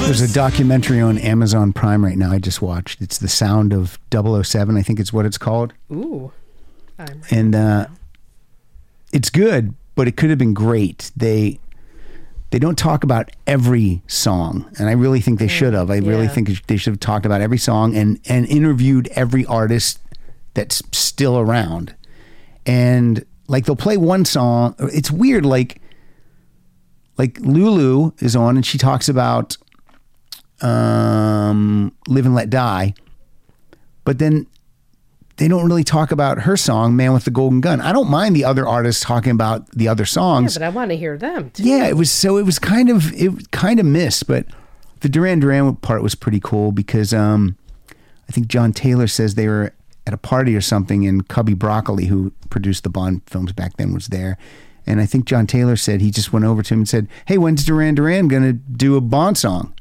[0.09, 3.02] There's a documentary on Amazon Prime right now I just watched.
[3.02, 5.74] It's The Sound of 007, I think it's what it's called.
[5.92, 6.32] Ooh.
[6.98, 7.88] I'm And uh,
[9.12, 11.11] it's good, but it could have been great.
[11.14, 11.61] They
[12.48, 15.90] they don't talk about every song, and I really think they should have.
[15.90, 16.28] I really yeah.
[16.28, 20.00] think they should have talked about every song and and interviewed every artist
[20.54, 21.94] that's still around.
[22.64, 24.74] And like they'll play one song.
[24.78, 25.82] It's weird, like
[27.18, 29.59] like Lulu is on and she talks about
[30.61, 32.94] um, Live and Let Die,
[34.04, 34.46] but then
[35.38, 37.80] they don't really talk about her song, Man with the Golden Gun.
[37.80, 40.54] I don't mind the other artists talking about the other yeah, songs.
[40.54, 41.50] but I want to hear them.
[41.50, 41.62] Too.
[41.62, 44.46] Yeah, it was so it was kind of it kind of missed, but
[45.00, 47.56] the Duran Duran part was pretty cool because um,
[48.28, 49.72] I think John Taylor says they were
[50.06, 53.92] at a party or something, and Cubby Broccoli, who produced the Bond films back then,
[53.92, 54.38] was there.
[54.86, 57.38] And I think John Taylor said he just went over to him and said, "Hey,
[57.38, 59.72] when's Duran Duran gonna do a Bond song?"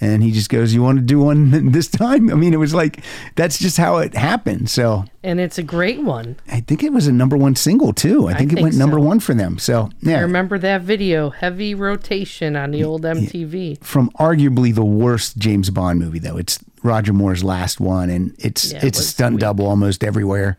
[0.00, 2.72] And he just goes, "You want to do one this time?" I mean, it was
[2.74, 3.02] like
[3.34, 4.70] that's just how it happened.
[4.70, 6.36] So And it's a great one.
[6.50, 8.28] I think it was a number one single too.
[8.28, 9.58] I think it think went number one for them.
[9.58, 13.82] So I yeah, remember that video, heavy rotation on the old MTV.
[13.82, 16.36] from arguably the worst James Bond movie though.
[16.36, 19.40] It's Roger Moore's last one and it's Yeah, it it's a stunt weak.
[19.40, 20.56] double almost everywhere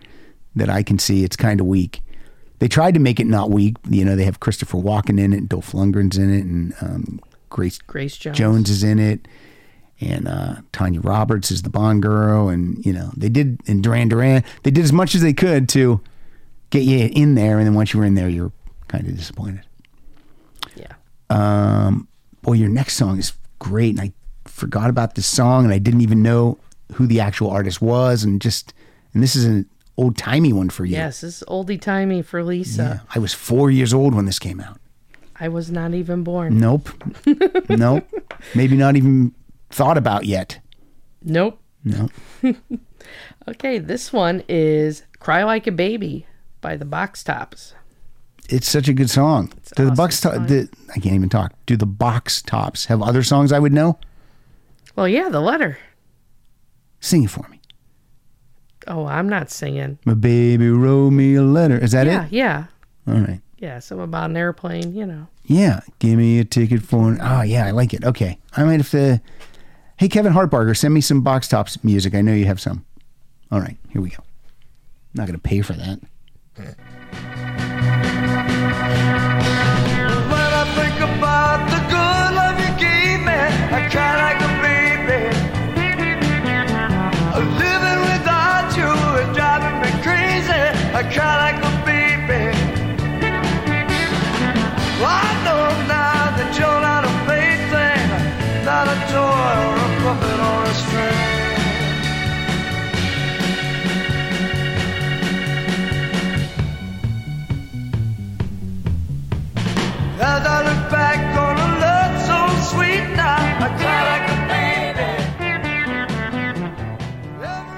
[0.55, 1.23] that I can see.
[1.23, 2.01] It's kind of weak.
[2.59, 3.77] They tried to make it not weak.
[3.89, 7.21] You know, they have Christopher Walken in it, and Dolph Lundgren's in it, and um,
[7.49, 8.37] Grace Grace Jones.
[8.37, 9.27] Jones is in it,
[10.01, 14.09] and uh, Tanya Roberts is the Bond girl, and you know they did and Duran
[14.09, 14.43] Duran.
[14.63, 16.01] They did as much as they could to
[16.69, 18.51] get you in there, and then once you were in there, you're
[18.87, 19.61] kind of disappointed.
[20.75, 20.93] Yeah.
[21.29, 22.07] Um,
[22.41, 24.13] boy, your next song is great, and I
[24.45, 26.57] forgot about this song, and I didn't even know
[26.93, 28.73] who the actual artist was, and just
[29.13, 30.93] and this is an old timey one for you.
[30.93, 32.81] Yes, this is oldie timey for Lisa.
[32.81, 33.13] Yeah.
[33.15, 34.79] I was four years old when this came out.
[35.39, 36.59] I was not even born.
[36.59, 36.89] Nope.
[37.69, 38.07] nope.
[38.55, 39.33] Maybe not even
[39.69, 40.59] thought about yet.
[41.23, 41.59] Nope.
[41.83, 42.09] No.
[43.47, 46.27] Okay, this one is Cry Like a Baby
[46.61, 47.73] by the Box Tops.
[48.47, 49.47] It's such a good song.
[49.75, 50.33] Do the awesome Box Top?
[50.35, 50.45] song.
[50.47, 51.53] The, I can't even talk.
[51.65, 53.97] Do the Box Tops have other songs I would know?
[54.95, 55.79] Well, yeah, the letter.
[56.99, 57.59] Sing it for me.
[58.87, 59.97] Oh, I'm not singing.
[60.05, 61.77] My baby wrote me a letter.
[61.77, 62.31] Is that yeah, it?
[62.31, 62.65] yeah.
[63.07, 63.41] All right.
[63.59, 65.27] Yeah, something about an airplane, you know.
[65.43, 65.81] Yeah.
[65.99, 67.19] Give me a ticket for an.
[67.21, 67.65] Oh, yeah.
[67.65, 68.05] I like it.
[68.05, 68.39] Okay.
[68.55, 69.21] I might have to.
[69.97, 72.15] Hey, Kevin Hartbarger, send me some Box Tops music.
[72.15, 72.85] I know you have some.
[73.51, 73.75] All right.
[73.89, 74.23] Here we go.
[75.13, 75.99] not going to pay for that.
[76.55, 76.75] When
[80.31, 83.33] I think about the good love you gave me,
[83.75, 83.89] I
[91.11, 91.68] cry like a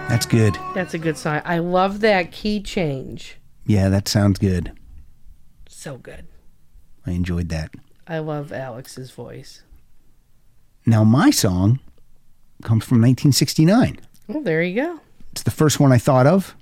[0.10, 0.58] That's good.
[0.76, 1.42] That's a good song.
[1.46, 3.38] I love that key change.
[3.66, 4.72] Yeah, that sounds good.
[5.68, 6.28] So good.
[7.08, 7.74] I enjoyed that.
[8.08, 9.64] I love Alex's voice.
[10.86, 11.80] Now, my song
[12.62, 14.00] comes from 1969.
[14.28, 15.00] Well, there you go.
[15.32, 16.56] It's the first one I thought of.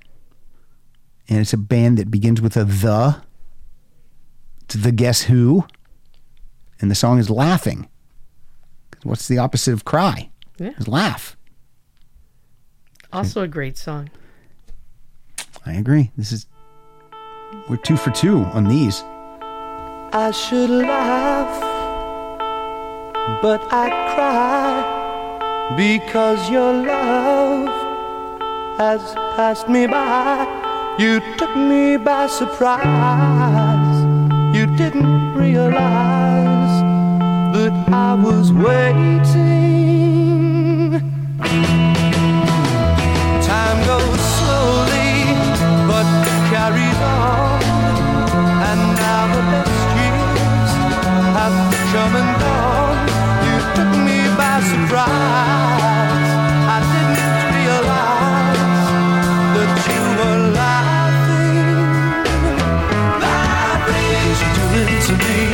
[1.28, 3.20] And it's a band that begins with a the.
[4.62, 5.66] It's the Guess Who.
[6.80, 7.88] And the song is Laughing.
[9.02, 10.30] What's the opposite of cry?
[10.58, 10.72] Yeah.
[10.76, 11.36] It's laugh.
[13.12, 14.10] Also a great song.
[15.66, 16.10] I agree.
[16.16, 16.46] This is.
[17.68, 19.02] We're two for two on these.
[20.12, 21.60] I should laugh,
[23.42, 27.68] but I cry because your love
[28.78, 30.96] has passed me by.
[30.98, 34.04] You took me by surprise.
[34.56, 36.59] You didn't realize
[37.70, 39.30] that I was waiting.
[43.50, 45.12] Time goes slowly,
[45.90, 47.62] but it carries on.
[48.68, 50.70] And now the best years
[51.36, 51.56] have
[51.92, 52.98] come and gone.
[53.46, 56.30] You took me by surprise.
[56.74, 58.88] I didn't realize
[59.56, 61.78] that you were laughing.
[63.24, 64.08] Laughing,
[64.56, 65.49] doing to me.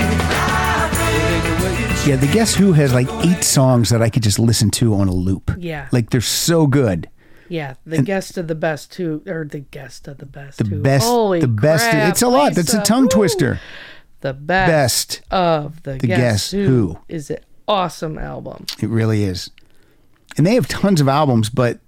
[2.07, 5.09] Yeah, the Guess Who has like eight songs that I could just listen to on
[5.09, 5.51] a loop.
[5.59, 5.89] Yeah.
[5.91, 7.11] Like they're so good.
[7.49, 10.81] Yeah, the guest of the best too, or the guest of the best The too.
[10.83, 11.91] best, Holy the best.
[11.91, 12.55] crap, it's a lot.
[12.55, 13.09] That's a tongue Woo.
[13.09, 13.61] twister.
[14.21, 16.99] The best, Best of the, the guess, Guess who, Who.
[17.09, 17.39] is an
[17.69, 18.67] awesome album.
[18.81, 19.51] It really is.
[20.37, 21.81] And they have tons of albums, but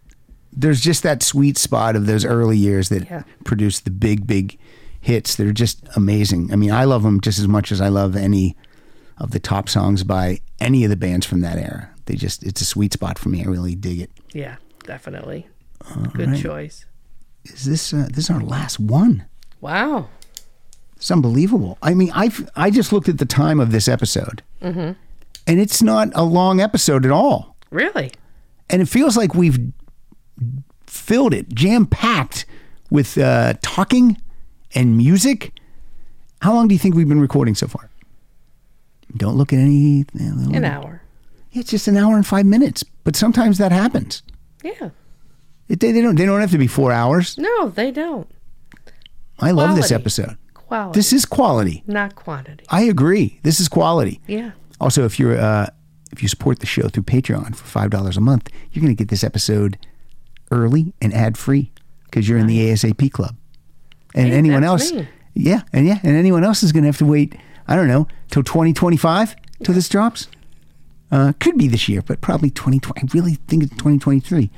[0.53, 3.23] there's just that sweet spot of those early years that Yeah.
[3.45, 4.59] produce the big, big
[5.01, 6.53] hits that are just amazing.
[6.53, 8.57] I mean, I love them just as much as I love any
[9.21, 11.91] of the top songs by any of the bands from that era.
[12.07, 13.43] They just, it's a sweet spot for me.
[13.43, 14.11] I really dig it.
[14.33, 15.47] Yeah, definitely.
[16.15, 16.43] Good right.
[16.43, 16.87] choice.
[17.45, 19.27] Is this, uh, this is our last one?
[19.61, 20.09] Wow.
[20.97, 21.79] It's unbelievable.
[21.83, 24.93] I mean, I I just looked at the time of this episode, Mm-hmm.
[25.47, 27.57] and it's not a long episode at all.
[27.71, 28.11] Really?
[28.71, 29.59] and it feels like we've
[30.87, 32.45] filled it jam packed
[32.91, 34.21] with uh, talking
[34.75, 35.53] and music.
[36.43, 37.88] How long do you think we've been recording so far?
[39.17, 40.05] Don't look at any.
[40.19, 41.03] An hour.
[41.53, 44.23] It's just an hour and five minutes, but sometimes that happens.
[44.63, 44.91] Yeah.
[45.69, 46.15] It, they, they don't.
[46.17, 47.37] They don't have to be four hours.
[47.39, 48.29] No, they don't.
[49.41, 50.37] I love this episode.
[50.55, 50.99] Quality.
[50.99, 51.83] This is quality.
[51.87, 52.65] not quantity.
[52.69, 53.41] I agree.
[53.43, 54.21] This is quality.
[54.27, 54.51] Yeah.
[54.81, 55.69] Also, if you're uh,
[56.13, 58.99] if you support the show through Patreon for five dollars a month, you're going to
[58.99, 59.79] get this episode
[60.51, 61.71] early and ad free
[62.05, 63.37] because you're in the ASAP club.
[64.15, 65.07] And Hey, anyone else, me.
[65.35, 67.35] yeah, and yeah, and anyone else is going to have to wait.
[67.69, 70.29] I don't know till 2025 till this drops.
[71.11, 73.01] Uh, could be this year, but probably 2020.
[73.01, 74.51] I really think it's 2023,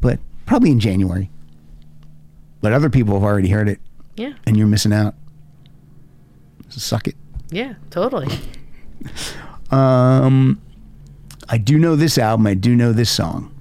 [0.00, 1.30] but probably in January.
[2.60, 3.78] But other people have already heard it,
[4.16, 4.32] Yeah.
[4.46, 5.14] and you're missing out.
[6.70, 7.14] So suck it.
[7.50, 8.26] Yeah, totally.
[9.70, 10.60] Um,
[11.48, 12.46] I do know this album.
[12.46, 13.54] I do know this song.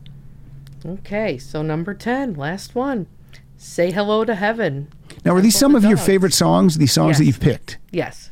[0.85, 3.07] Okay, so number 10, last one.
[3.57, 4.89] Say Hello to Heaven.
[5.23, 6.77] Now, are these some of of your favorite songs?
[6.77, 7.77] These songs that you've picked?
[7.91, 8.29] Yes.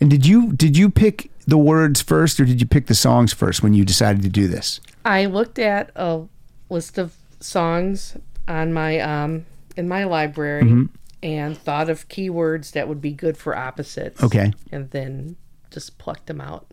[0.00, 3.32] And did you did you pick the words first, or did you pick the songs
[3.32, 4.80] first when you decided to do this?
[5.04, 6.22] I looked at a
[6.68, 8.16] list of songs
[8.48, 9.46] on my um
[9.76, 10.84] in my library Mm-hmm.
[11.22, 14.22] and thought of keywords that would be good for opposites.
[14.22, 14.52] Okay.
[14.72, 15.36] And then
[15.70, 16.66] just plucked them out.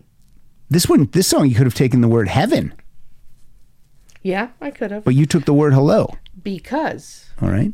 [0.69, 2.73] This one, this song, you could have taken the word heaven,
[4.21, 5.03] Yeah, I could have.
[5.05, 6.15] but you took the word hello.
[6.43, 7.73] Because All right.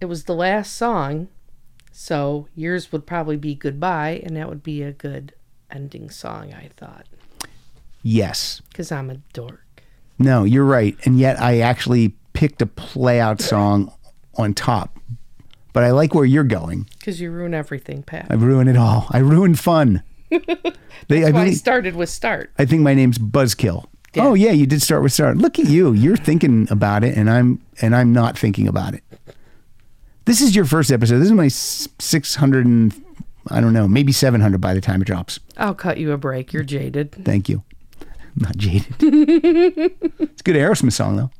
[0.00, 1.28] it was the last song,
[1.92, 5.34] so yours would probably be goodbye, and that would be a good
[5.70, 7.06] ending song, I thought.
[8.02, 8.60] Yes.
[8.68, 9.84] Because I'm a dork.
[10.18, 10.96] No, you're right.
[11.04, 13.92] And yet, I actually picked a play out song
[14.36, 14.98] on top.
[15.72, 16.88] But I like where you're going.
[16.98, 18.26] Because you ruin everything, Pat.
[18.28, 19.06] I ruined it all.
[19.10, 20.02] I ruined fun.
[21.08, 22.52] They, That's I, why I started with start.
[22.58, 23.86] I think my name's Buzzkill.
[24.16, 25.38] Oh yeah, you did start with start.
[25.38, 25.92] Look at you.
[25.92, 29.02] You're thinking about it, and I'm and I'm not thinking about it.
[30.24, 31.18] This is your first episode.
[31.18, 32.94] This is my six hundred and
[33.48, 35.40] I don't know, maybe seven hundred by the time it drops.
[35.56, 36.52] I'll cut you a break.
[36.52, 37.12] You're jaded.
[37.24, 37.62] Thank you.
[38.00, 38.94] I'm not jaded.
[39.00, 41.30] it's a good Aerosmith song though.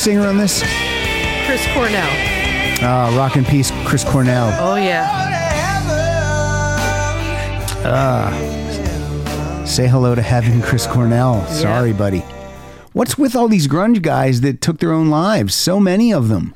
[0.00, 0.62] Singer on this?
[1.46, 2.10] Chris Cornell.
[2.82, 4.48] Uh, Rock and Peace, Chris Cornell.
[4.58, 5.28] Oh, yeah.
[9.64, 11.46] Say hello to heaven, Chris Cornell.
[11.46, 12.24] Sorry, buddy.
[12.92, 15.54] What's with all these grunge guys that took their own lives?
[15.54, 16.54] So many of them.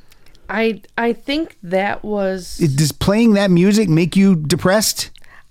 [0.49, 5.11] I I think that was It- Does playing that music make you depressed?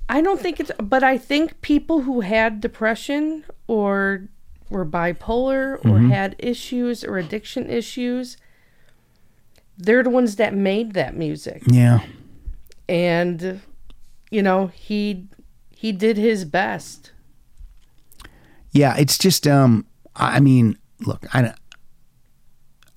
[0.10, 4.24] I don't think it's but I think people who had depression or
[4.70, 6.10] were bipolar or Mhm.
[6.12, 8.38] had issues or addiction issues
[9.76, 11.64] they're the ones that made that music.
[11.66, 12.02] Yeah.
[12.88, 13.60] And
[14.30, 15.28] you know, he
[15.72, 17.12] he did his best.
[18.72, 19.86] Yeah, it's just um
[20.16, 21.56] I mean, look, I don't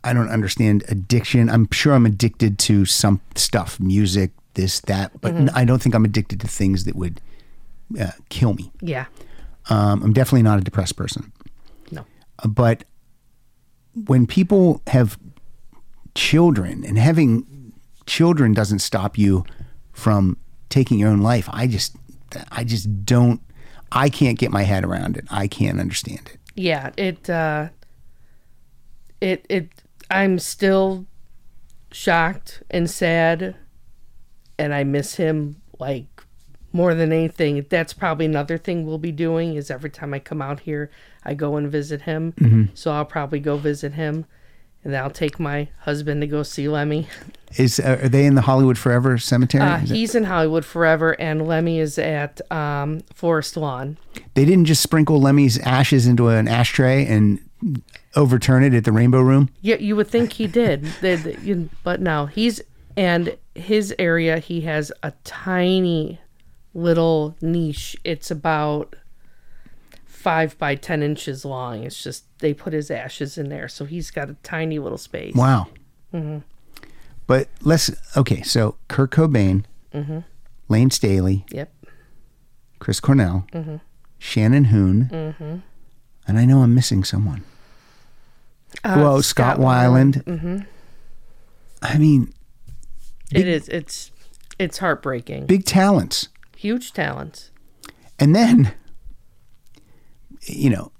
[0.04, 1.48] I don't understand addiction.
[1.48, 5.50] I'm sure I'm addicted to some stuff, music, this, that, but Mhm.
[5.54, 7.20] I don't think I'm addicted to things that would
[7.98, 8.70] uh, kill me.
[8.82, 9.06] Yeah.
[9.70, 11.32] Um, I'm definitely not a depressed person.
[12.44, 12.84] But
[14.06, 15.18] when people have
[16.14, 17.72] children and having
[18.06, 19.44] children doesn't stop you
[19.92, 20.36] from
[20.68, 21.48] taking your own life.
[21.52, 21.96] I just,
[22.50, 23.40] I just don't.
[23.92, 25.24] I can't get my head around it.
[25.30, 26.38] I can't understand it.
[26.54, 27.68] yeah it uh
[29.20, 29.68] it it
[30.10, 31.06] i'm still
[31.92, 33.54] shocked and sad
[34.58, 36.06] and i miss him like
[36.72, 40.40] more than anything that's probably another thing we'll be doing is every time i come
[40.42, 40.90] out here
[41.26, 42.68] i go and visit him Mhm.
[42.74, 44.24] so i'll probably go visit him
[44.84, 47.06] and i'll take my husband to go see lemmy
[47.56, 49.62] Is uh, are they in the Hollywood Forever Cemetery?
[49.62, 53.98] uh, Is it- he's in hollywood forever and lemmy is at um, forest lawn
[54.34, 57.38] they didn't just sprinkle Lemmy's ashes into an ashtray and
[58.14, 59.48] overturn it at the Rainbow Room.
[59.62, 62.60] Yeah, you would think he did, They- they- you- but no, he's
[62.96, 64.38] and his area.
[64.38, 66.18] He has a tiny
[66.74, 67.96] little niche.
[68.04, 68.94] It's about
[70.26, 71.84] five by ten inches long.
[71.84, 75.36] It's just they put his ashes in there, so he's got a tiny little space.
[75.36, 75.68] Wow.
[76.10, 76.38] hmm
[77.28, 78.42] But let's okay.
[78.42, 80.24] So Kurt Cobain, Mhm.
[80.68, 81.72] Layne Staley, Yep.
[82.80, 83.80] Chris Cornell, Mhm.
[84.18, 85.62] Shannon Hoon, Mhm.
[86.26, 87.44] and I know I'm missing someone.
[88.82, 90.24] Uh, Whoa, Scott, Weiland.
[90.24, 90.64] hmm
[91.82, 92.32] I mean,
[93.30, 93.68] It is.
[93.68, 94.10] It's
[94.58, 95.46] it's heartbreaking.
[95.46, 96.30] big talents.
[96.56, 97.50] Huge talents.
[98.18, 98.72] And then,
[100.46, 100.92] you know,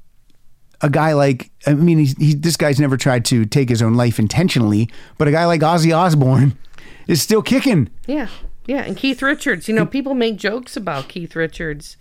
[0.80, 3.94] a guy like I mean, he's, he, this guy's never tried to take his own
[3.94, 6.56] life intentionally, but a guy like Ozzy Osbourne
[7.06, 7.90] is still kicking.
[8.06, 8.28] Yeah.
[8.66, 9.68] Yeah, and Keith Richards.
[9.68, 11.96] You know, people make jokes about Keith Richards.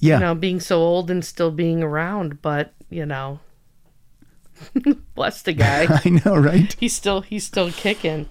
[0.00, 0.14] Yeah.
[0.14, 3.40] You know, being so old and still being around, but you know,
[5.14, 5.86] bless the guy.
[6.04, 6.74] I know, right?
[6.80, 8.28] He's still he's still kicking.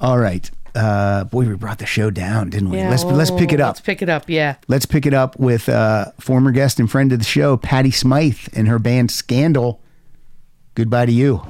[0.00, 2.78] All right, uh, boy, we brought the show down, didn't we?
[2.78, 3.68] Yeah, let's let's pick it oh, up.
[3.70, 4.28] Let's pick it up.
[4.28, 4.56] Yeah.
[4.68, 8.48] Let's pick it up with uh, former guest and friend of the show, Patty Smyth,
[8.56, 9.80] and her band Scandal.
[10.74, 11.42] Goodbye to you.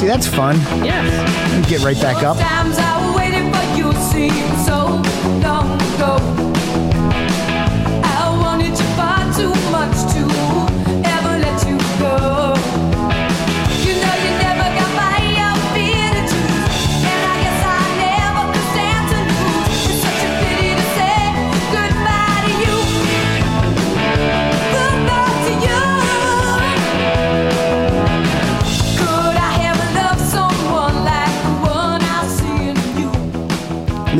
[0.00, 0.56] See, that's fun.
[0.84, 1.68] Yes.
[1.68, 2.36] Get right back up.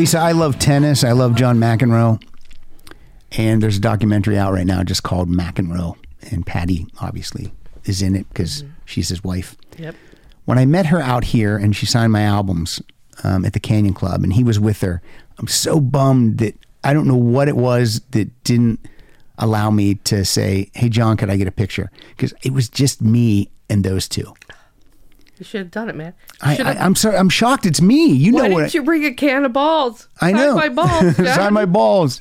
[0.07, 1.03] Lisa, I love tennis.
[1.03, 2.23] I love John McEnroe.
[3.33, 5.97] And there's a documentary out right now just called McEnroe.
[6.31, 7.53] And Patty, obviously,
[7.87, 9.57] is in it because she's his wife.
[9.77, 9.97] Yep.
[10.45, 12.81] When I met her out here and she signed my albums
[13.25, 15.03] um, at the Canyon Club and he was with her,
[15.41, 16.55] I'm so bummed that
[16.85, 18.79] I don't know what it was that didn't
[19.39, 21.91] allow me to say, Hey, John, could I get a picture?
[22.11, 24.35] Because it was just me and those two.
[25.39, 26.15] You should have done it, man.
[26.41, 27.17] I, I, I'm sorry.
[27.17, 27.67] I'm shocked.
[27.67, 28.07] It's me.
[28.07, 28.61] You Why know what?
[28.63, 30.09] didn't you bring a can of balls?
[30.21, 30.57] I know.
[30.57, 31.17] Sign my balls.
[31.35, 32.21] Sign my balls.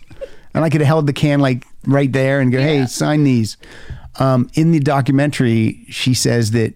[0.53, 3.57] And I could have held the can like right there and go, hey, sign these.
[4.19, 6.73] Um, in the documentary, she says that,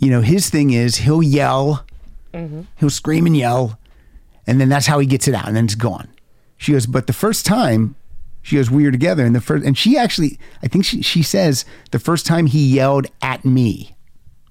[0.00, 1.84] you know, his thing is he'll yell,
[2.32, 2.66] Mhm.
[2.76, 3.78] he'll scream and yell,
[4.46, 6.08] and then that's how he gets it out, and then it's gone.
[6.56, 7.94] She goes, but the first time,
[8.40, 11.22] she goes, we were together, and the first, and she actually, I think she, she
[11.22, 13.94] says the first time he yelled at me,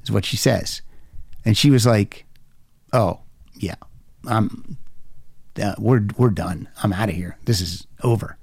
[0.03, 0.81] is what she says,
[1.45, 2.25] and she was like,
[2.93, 3.19] oh
[3.55, 3.75] yeah,
[4.27, 4.77] I'm
[5.61, 6.69] uh, we're we're done.
[6.83, 7.37] I'm out of here.
[7.45, 8.37] This is over.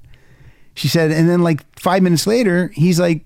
[0.75, 3.25] She said, and then like five minutes later, he's like,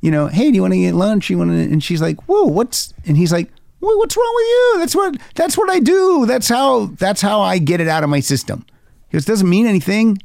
[0.00, 1.28] you know, hey, do you want to get lunch?
[1.28, 1.56] You want to?
[1.56, 2.94] And she's like, whoa, what's?
[3.06, 3.50] And he's like,
[3.80, 4.74] whoa, what's wrong with you?
[4.78, 6.26] That's what that's what I do.
[6.26, 8.64] That's how that's how I get it out of my system.
[9.08, 10.18] He goes, doesn't mean anything.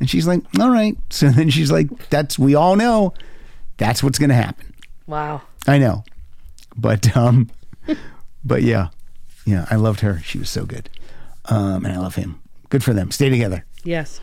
[0.00, 0.96] And she's like, all right.
[1.10, 3.12] So then she's like, that's we all know,
[3.76, 4.72] that's what's gonna happen.
[5.06, 5.42] Wow.
[5.66, 6.04] I know,
[6.76, 7.50] but um,
[8.44, 8.88] but yeah,
[9.44, 10.20] yeah, I loved her.
[10.24, 10.88] She was so good,
[11.46, 12.40] um, and I love him.
[12.68, 13.10] Good for them.
[13.10, 13.64] Stay together.
[13.84, 14.20] Yes.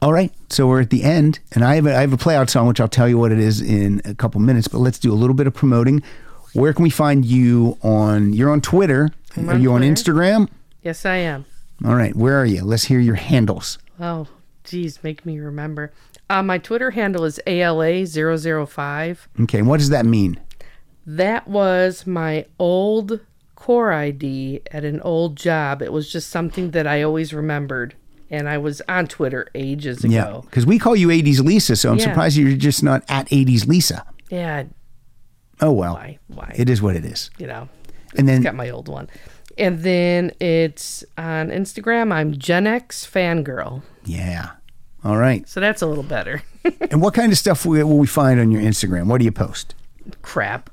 [0.00, 2.36] All right, so we're at the end, and I have a, I have a play
[2.36, 4.68] out song which I'll tell you what it is in a couple minutes.
[4.68, 6.04] But let's do a little bit of promoting.
[6.52, 8.32] Where can we find you on?
[8.32, 9.10] You're on Twitter.
[9.36, 10.48] I'm are on you on Instagram?
[10.82, 11.44] Yes, I am.
[11.84, 12.64] All right, where are you?
[12.64, 13.78] Let's hear your handles.
[14.00, 14.28] Oh,
[14.64, 15.92] geez, make me remember.
[16.30, 19.18] Uh, my Twitter handle is ALA005.
[19.42, 20.38] Okay, and what does that mean?
[21.10, 23.20] That was my old
[23.54, 25.80] core ID at an old job.
[25.80, 27.94] It was just something that I always remembered.
[28.30, 30.12] And I was on Twitter ages ago.
[30.12, 32.04] Yeah, because we call you 80s Lisa, so I'm Yeah.
[32.04, 34.04] surprised you're just not at 80s Lisa.
[34.30, 34.64] Yeah,
[35.60, 36.18] Oh well, Why?
[36.28, 36.52] Why?
[36.54, 37.30] it is what it is.
[37.38, 37.68] you know.
[38.16, 39.08] And then got my old one.
[39.56, 42.12] And then it's on Instagram.
[42.12, 43.82] I'm Gen X Fangirl.
[44.04, 44.50] yeah,
[45.02, 45.48] all right.
[45.48, 46.42] So that's a little better.
[46.90, 49.06] And what kind of stuff will we find on your Instagram?
[49.06, 49.74] What do you post?
[50.20, 50.68] Crap.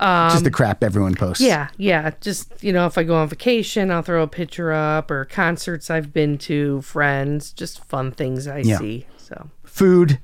[0.00, 1.42] Just the crap everyone posts.
[1.42, 2.12] Yeah, yeah.
[2.20, 5.90] Just, you know, if I go on vacation, I'll throw a picture up or concerts
[5.90, 8.78] I've been to, friends, just fun things I Yeah.
[8.78, 9.06] see.
[9.18, 10.18] So Food.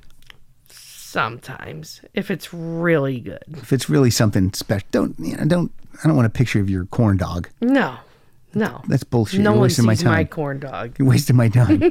[0.69, 3.43] sometimes, if it's really good.
[3.47, 5.45] If it's really something special, don't you know?
[5.45, 5.71] Don't
[6.03, 7.49] I don't want a picture of your corn dog.
[7.61, 7.95] No,
[8.53, 8.81] no.
[8.87, 9.39] That's bullshit.
[9.41, 10.95] No You're one sees my my, corn dog.
[10.99, 11.81] You're wasting my time.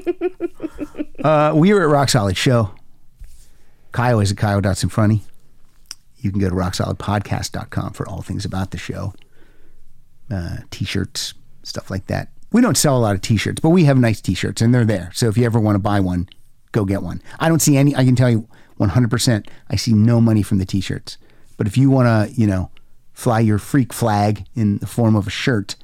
[1.24, 2.74] uh, we are at Rock Solid Show.
[3.92, 5.20] Kyle is at Kyle.Sinfroni.
[6.24, 9.12] You can go to rocksolidpodcast.com for all things about the show.
[10.30, 12.30] Uh, t-shirts, stuff like that.
[12.50, 15.10] We don't sell a lot of t-shirts, but we have nice t-shirts and they're there.
[15.12, 16.28] So if you ever want to buy one,
[16.72, 17.20] go get one.
[17.38, 18.48] I don't see any, I can tell you
[18.80, 21.18] 100%, I see no money from the t-shirts.
[21.58, 22.70] But if you want to, you know,
[23.12, 25.76] fly your freak flag in the form of a shirt,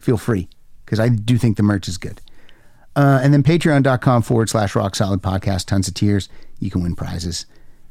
[0.00, 0.48] feel free
[0.84, 2.20] because I do think the merch is good.
[2.96, 6.28] Uh, and then patreon.com forward slash rock solid podcast, tons of tiers.
[6.58, 7.46] You can win prizes.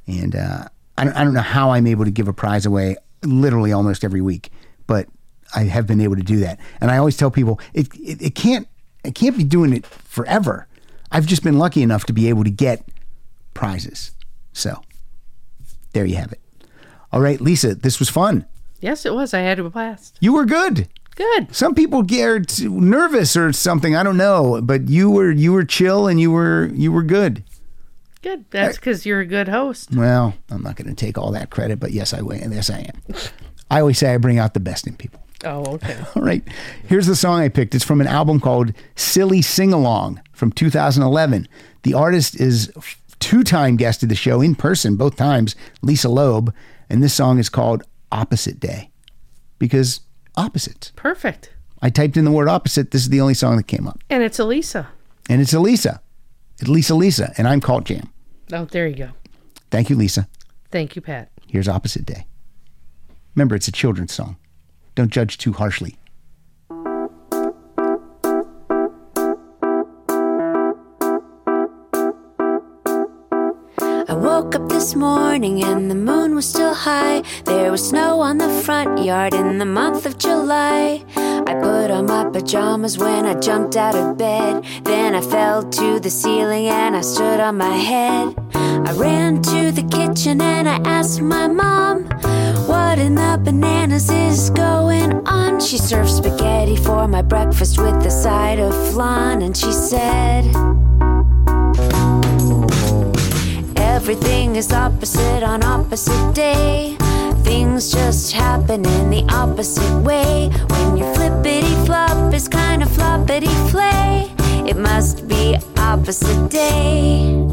[0.05, 0.65] And uh,
[0.97, 4.03] I, don't, I don't know how I'm able to give a prize away literally almost
[4.03, 4.49] every week,
[4.85, 5.07] but
[5.55, 6.59] I have been able to do that.
[6.81, 8.67] And I always tell people it, it, it can't
[9.03, 10.67] it can't be doing it forever.
[11.11, 12.83] I've just been lucky enough to be able to get
[13.53, 14.11] prizes.
[14.51, 14.81] So
[15.93, 16.41] there you have it.
[17.11, 18.45] All right, Lisa, this was fun.
[18.81, 19.33] Yes, it was.
[19.33, 20.17] I had a blast.
[20.19, 20.89] You were good.
[21.15, 21.55] Good.
[21.55, 23.95] Some people get nervous or something.
[23.95, 27.43] I don't know, but you were you were chill and you were you were good.
[28.21, 28.45] Good.
[28.49, 29.89] That's because you're a good host.
[29.95, 32.37] Well, I'm not going to take all that credit, but yes, I will.
[32.37, 33.15] Yes, I am.
[33.69, 35.21] I always say I bring out the best in people.
[35.43, 35.97] Oh, okay.
[36.15, 36.43] All right.
[36.87, 37.75] Here's the song I picked.
[37.75, 41.47] It's from an album called Silly Sing Along from 2011.
[41.83, 42.71] The artist is
[43.19, 46.53] two time guest of the show in person, both times, Lisa Loeb.
[46.89, 48.89] And this song is called Opposite Day
[49.59, 50.01] because
[50.35, 50.91] opposites.
[50.95, 51.51] Perfect.
[51.81, 52.91] I typed in the word opposite.
[52.91, 53.99] This is the only song that came up.
[54.09, 54.87] And it's Elisa.
[55.29, 56.01] And it's Elisa.
[56.59, 57.33] It's Lisa Lisa.
[57.37, 58.11] And I'm called Jam.
[58.51, 59.09] Oh, there you go.
[59.69, 60.27] Thank you, Lisa.
[60.71, 61.29] Thank you, Pat.
[61.47, 62.25] Here's Opposite Day.
[63.35, 64.37] Remember, it's a children's song.
[64.95, 65.95] Don't judge too harshly.
[74.37, 77.23] Woke up this morning and the moon was still high.
[77.45, 81.03] There was snow on the front yard in the month of July.
[81.15, 84.63] I put on my pajamas when I jumped out of bed.
[84.83, 88.35] Then I fell to the ceiling and I stood on my head.
[88.53, 92.03] I ran to the kitchen and I asked my mom,
[92.67, 95.59] What in the bananas is going on?
[95.59, 100.45] She served spaghetti for my breakfast with a side of flan, and she said,
[103.97, 106.95] Everything is opposite on opposite day.
[107.43, 110.51] Things just happen in the opposite way.
[110.69, 114.31] When your flippity flop is kind of floppity flay,
[114.69, 117.43] it must be opposite day.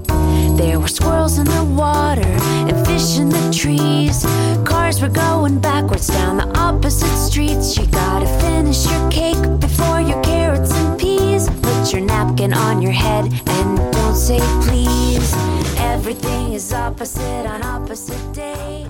[0.59, 2.37] There were squirrels in the water
[2.69, 4.23] and fish in the trees.
[4.69, 7.79] Cars were going backwards down the opposite streets.
[7.79, 10.23] You gotta finish your cake before your
[11.95, 15.33] your napkin on your head and don't say please.
[15.79, 18.87] Everything is opposite on opposite day.